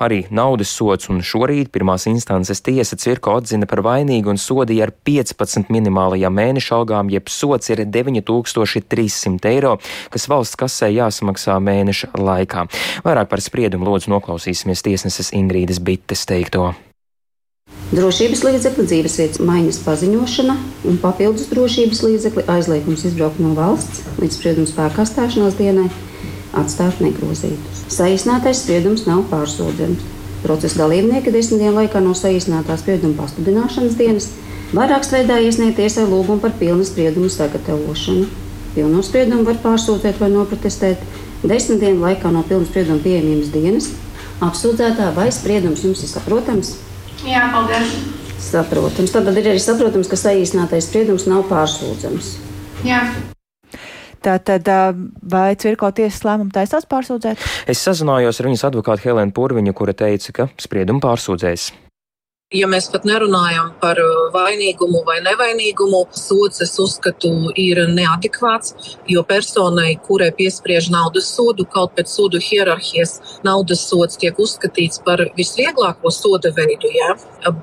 arī 0.00 0.24
naudas 0.30 0.72
sots. 0.72 1.10
Un 1.12 1.20
šorīt 1.20 1.72
pirmās 1.72 2.06
instances 2.08 2.62
tiesa 2.64 2.96
Cvirko 2.96 3.36
atzina 3.40 3.68
par 3.68 3.82
vainīgu 3.84 4.32
un 4.32 4.40
sodīja 4.40 4.88
ar 4.88 4.94
15 5.04 5.72
minimālajām 5.72 6.34
mēneša 6.38 6.78
algām, 6.78 7.12
jeb 7.12 7.28
sots 7.32 7.72
ir 7.72 7.84
9300 7.84 9.52
eiro, 9.52 9.76
kas 10.12 10.28
valsts 10.30 10.58
kasē 10.60 10.92
jāsamaksā 10.94 11.58
mēneša 11.62 12.12
laikā. 12.16 12.66
Vairāk 13.04 13.30
par 13.32 13.41
spriedumu 13.44 13.90
lūdzu 13.90 14.12
noklausīsimies 14.12 14.84
tiesneses 14.86 15.32
Ingrīdas 15.36 15.82
Bites 15.82 16.26
teikto. 16.28 16.70
Drošības 17.92 18.40
līdzekļi, 18.46 18.84
dzīvesvietas 18.88 19.40
maiņas 19.44 19.78
paziņošana 19.84 20.54
un 20.88 20.96
papildus 21.02 21.50
drošības 21.50 21.98
līdzekļi 22.06 22.44
aizliegums 22.54 23.04
izbraukt 23.04 23.42
no 23.44 23.52
valsts 23.58 24.06
līdz 24.16 24.38
sprieduma 24.38 24.70
spēkā 24.70 25.04
stāšanās 25.10 25.58
dienai 25.58 25.90
atstāt 26.56 27.02
negrozītus. 27.04 27.82
Saīsinātais 27.92 28.62
spriedums 28.64 29.04
nav 29.08 29.26
pārsūdzams. 29.28 30.08
Procesa 30.42 30.80
dalībnieki 30.82 31.34
desmit 31.34 31.60
dienu 31.62 31.76
laikā 31.82 32.00
no 32.02 32.16
saīsinātā 32.18 32.78
sprieduma 32.80 33.18
pasludināšanas 33.20 33.98
dienas 34.00 34.30
vairākas 34.72 35.12
veidā 35.12 35.36
iesniegt 35.44 35.76
tiesai 35.78 36.06
lūgumu 36.08 36.40
par 36.42 36.56
pilnu 36.58 36.88
spriedumu 36.88 37.28
sagatavošanu. 37.30 38.24
Pilno 38.72 39.04
spriedumu 39.04 39.44
var 39.46 39.60
pārsūdzēt 39.62 40.16
vai 40.22 40.32
noprotestēt 40.32 41.04
desmit 41.48 41.82
dienu 41.82 42.02
laikā 42.04 42.30
no 42.32 42.44
pilnas 42.46 42.70
sprieduma 42.70 43.02
pieejamības 43.02 43.52
dienas. 43.54 43.90
Apsūdzētā 44.42 45.12
vai 45.16 45.28
spriedums 45.34 45.84
jums 45.86 46.02
ir 46.02 46.10
saprotams? 46.10 46.74
Jā, 47.26 47.46
paldies. 47.54 47.92
Saprotams. 48.42 49.12
Tad 49.14 49.30
ir 49.36 49.52
arī 49.52 49.60
saprotams, 49.62 50.10
ka 50.10 50.18
saīsinātais 50.18 50.88
spriedums 50.90 51.28
nav 51.30 51.46
pārsūdzams. 51.50 52.32
Jā. 52.86 53.04
Tātad, 54.22 54.68
vai 55.26 55.48
Cirko 55.58 55.90
tiesas 55.94 56.22
lēmumu 56.26 56.54
taisās 56.54 56.86
pārsūdzēt? 56.90 57.42
Es 57.70 57.82
sazinājos 57.82 58.38
ar 58.38 58.50
viņas 58.50 58.68
advokātu 58.70 59.08
Helēnu 59.08 59.34
Purviņu, 59.34 59.74
kura 59.78 59.94
teica, 59.98 60.34
ka 60.36 60.50
spriedumu 60.62 61.02
pārsūdzēs 61.02 61.72
ja 62.52 62.68
mēs 62.70 62.88
pat 62.92 63.06
nerunājam 63.08 63.72
par 63.80 63.98
uh, 64.00 64.28
vainīgumu 64.34 65.02
vai 65.06 65.18
nevainīgumu, 65.24 66.02
sods, 66.16 66.60
es 66.64 66.74
uzskatu, 66.80 67.32
ir 67.58 67.82
neadekvāts, 67.88 68.96
jo 69.08 69.24
personai, 69.26 69.94
kurai 70.06 70.30
piespriež 70.36 70.90
naudas 70.92 71.30
sodu, 71.34 71.66
kaut 71.68 71.94
pēc 71.96 72.12
sodu 72.12 72.40
hierarhijas, 72.42 73.18
naudas 73.46 73.84
sods 73.88 74.20
tiek 74.20 74.38
uzskatīts 74.38 75.02
par 75.06 75.24
visvieglāko 75.38 76.12
soda 76.12 76.52
veidu, 76.56 76.90
ja? 76.96 77.14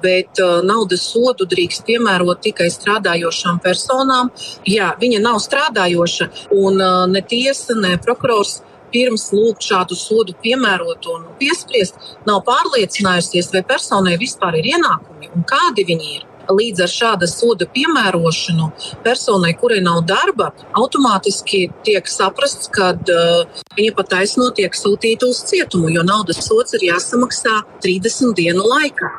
bet 0.03 0.41
uh, 0.43 0.59
naudas 0.65 1.05
sodu 1.11 1.47
drīkst 1.49 1.85
piemērot 1.87 2.41
tikai 2.43 2.69
strādājošām 2.73 3.61
personām. 3.63 4.33
Jā, 4.67 4.93
viņa 4.99 5.21
nav 5.23 5.39
strādājoša, 5.43 6.31
un 6.55 6.81
uh, 6.81 7.05
ne 7.11 7.23
tiesa, 7.25 7.77
ne 7.79 7.95
prokurors 8.01 8.59
pirms 8.93 9.29
lūgt 9.35 9.65
šādu 9.69 9.97
sodu 9.97 10.35
piemērot 10.43 11.09
un 11.13 11.27
piespriest, 11.41 11.99
nav 12.27 12.43
pārliecinājusies, 12.47 13.51
vai 13.53 13.63
personai 13.67 14.17
vispār 14.21 14.59
ir 14.59 14.73
ienākumi 14.75 15.31
un 15.35 15.47
kādi 15.47 15.87
viņi 15.89 16.11
ir. 16.17 16.25
Līdz 16.49 16.81
ar 16.81 16.89
šāda 16.89 17.27
soda 17.29 17.67
piemērošanu 17.69 18.71
personai, 19.05 19.51
kurai 19.53 19.83
nav 19.85 19.99
darba, 20.09 20.47
automātiski 20.81 21.67
tiek 21.85 22.09
saprasts, 22.09 22.71
ka 22.73 22.95
uh, 22.97 23.61
viņa 23.77 23.93
pataisno 23.99 24.49
tiek 24.57 24.73
sūtīta 24.73 25.29
uz 25.29 25.43
cietumu, 25.45 25.93
jo 25.93 26.01
naudas 26.07 26.41
sots 26.47 26.73
ir 26.79 26.89
jāsamaksā 26.89 27.59
30 27.85 28.33
dienu 28.41 28.65
laikā. 28.65 29.13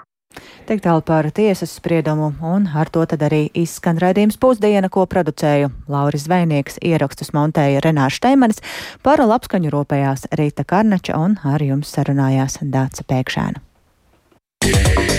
Tik 0.71 0.85
tālu 0.85 1.03
par 1.03 1.27
tiesas 1.35 1.73
spriedumu, 1.75 2.29
un 2.47 2.69
ar 2.79 2.87
to 2.95 3.03
tad 3.11 3.25
arī 3.27 3.41
izskan 3.59 3.99
raidījums 3.99 4.39
pusdiena, 4.39 4.87
ko 4.87 5.03
producēju 5.03 5.73
Lauris 5.91 6.29
Zvainieks, 6.29 6.79
ierakstus 6.79 7.35
montēja 7.35 7.83
Renārs 7.83 8.21
Šteimanis, 8.21 8.63
par 9.03 9.19
labskaņu 9.19 9.75
ropējās 9.75 10.29
Rīta 10.39 10.63
Karnača 10.63 11.19
un 11.19 11.41
ar 11.43 11.67
jums 11.67 11.91
sarunājās 11.91 12.61
Dāca 12.63 13.03
Pēkšēna. 13.03 13.67
Yeah. 14.63 15.10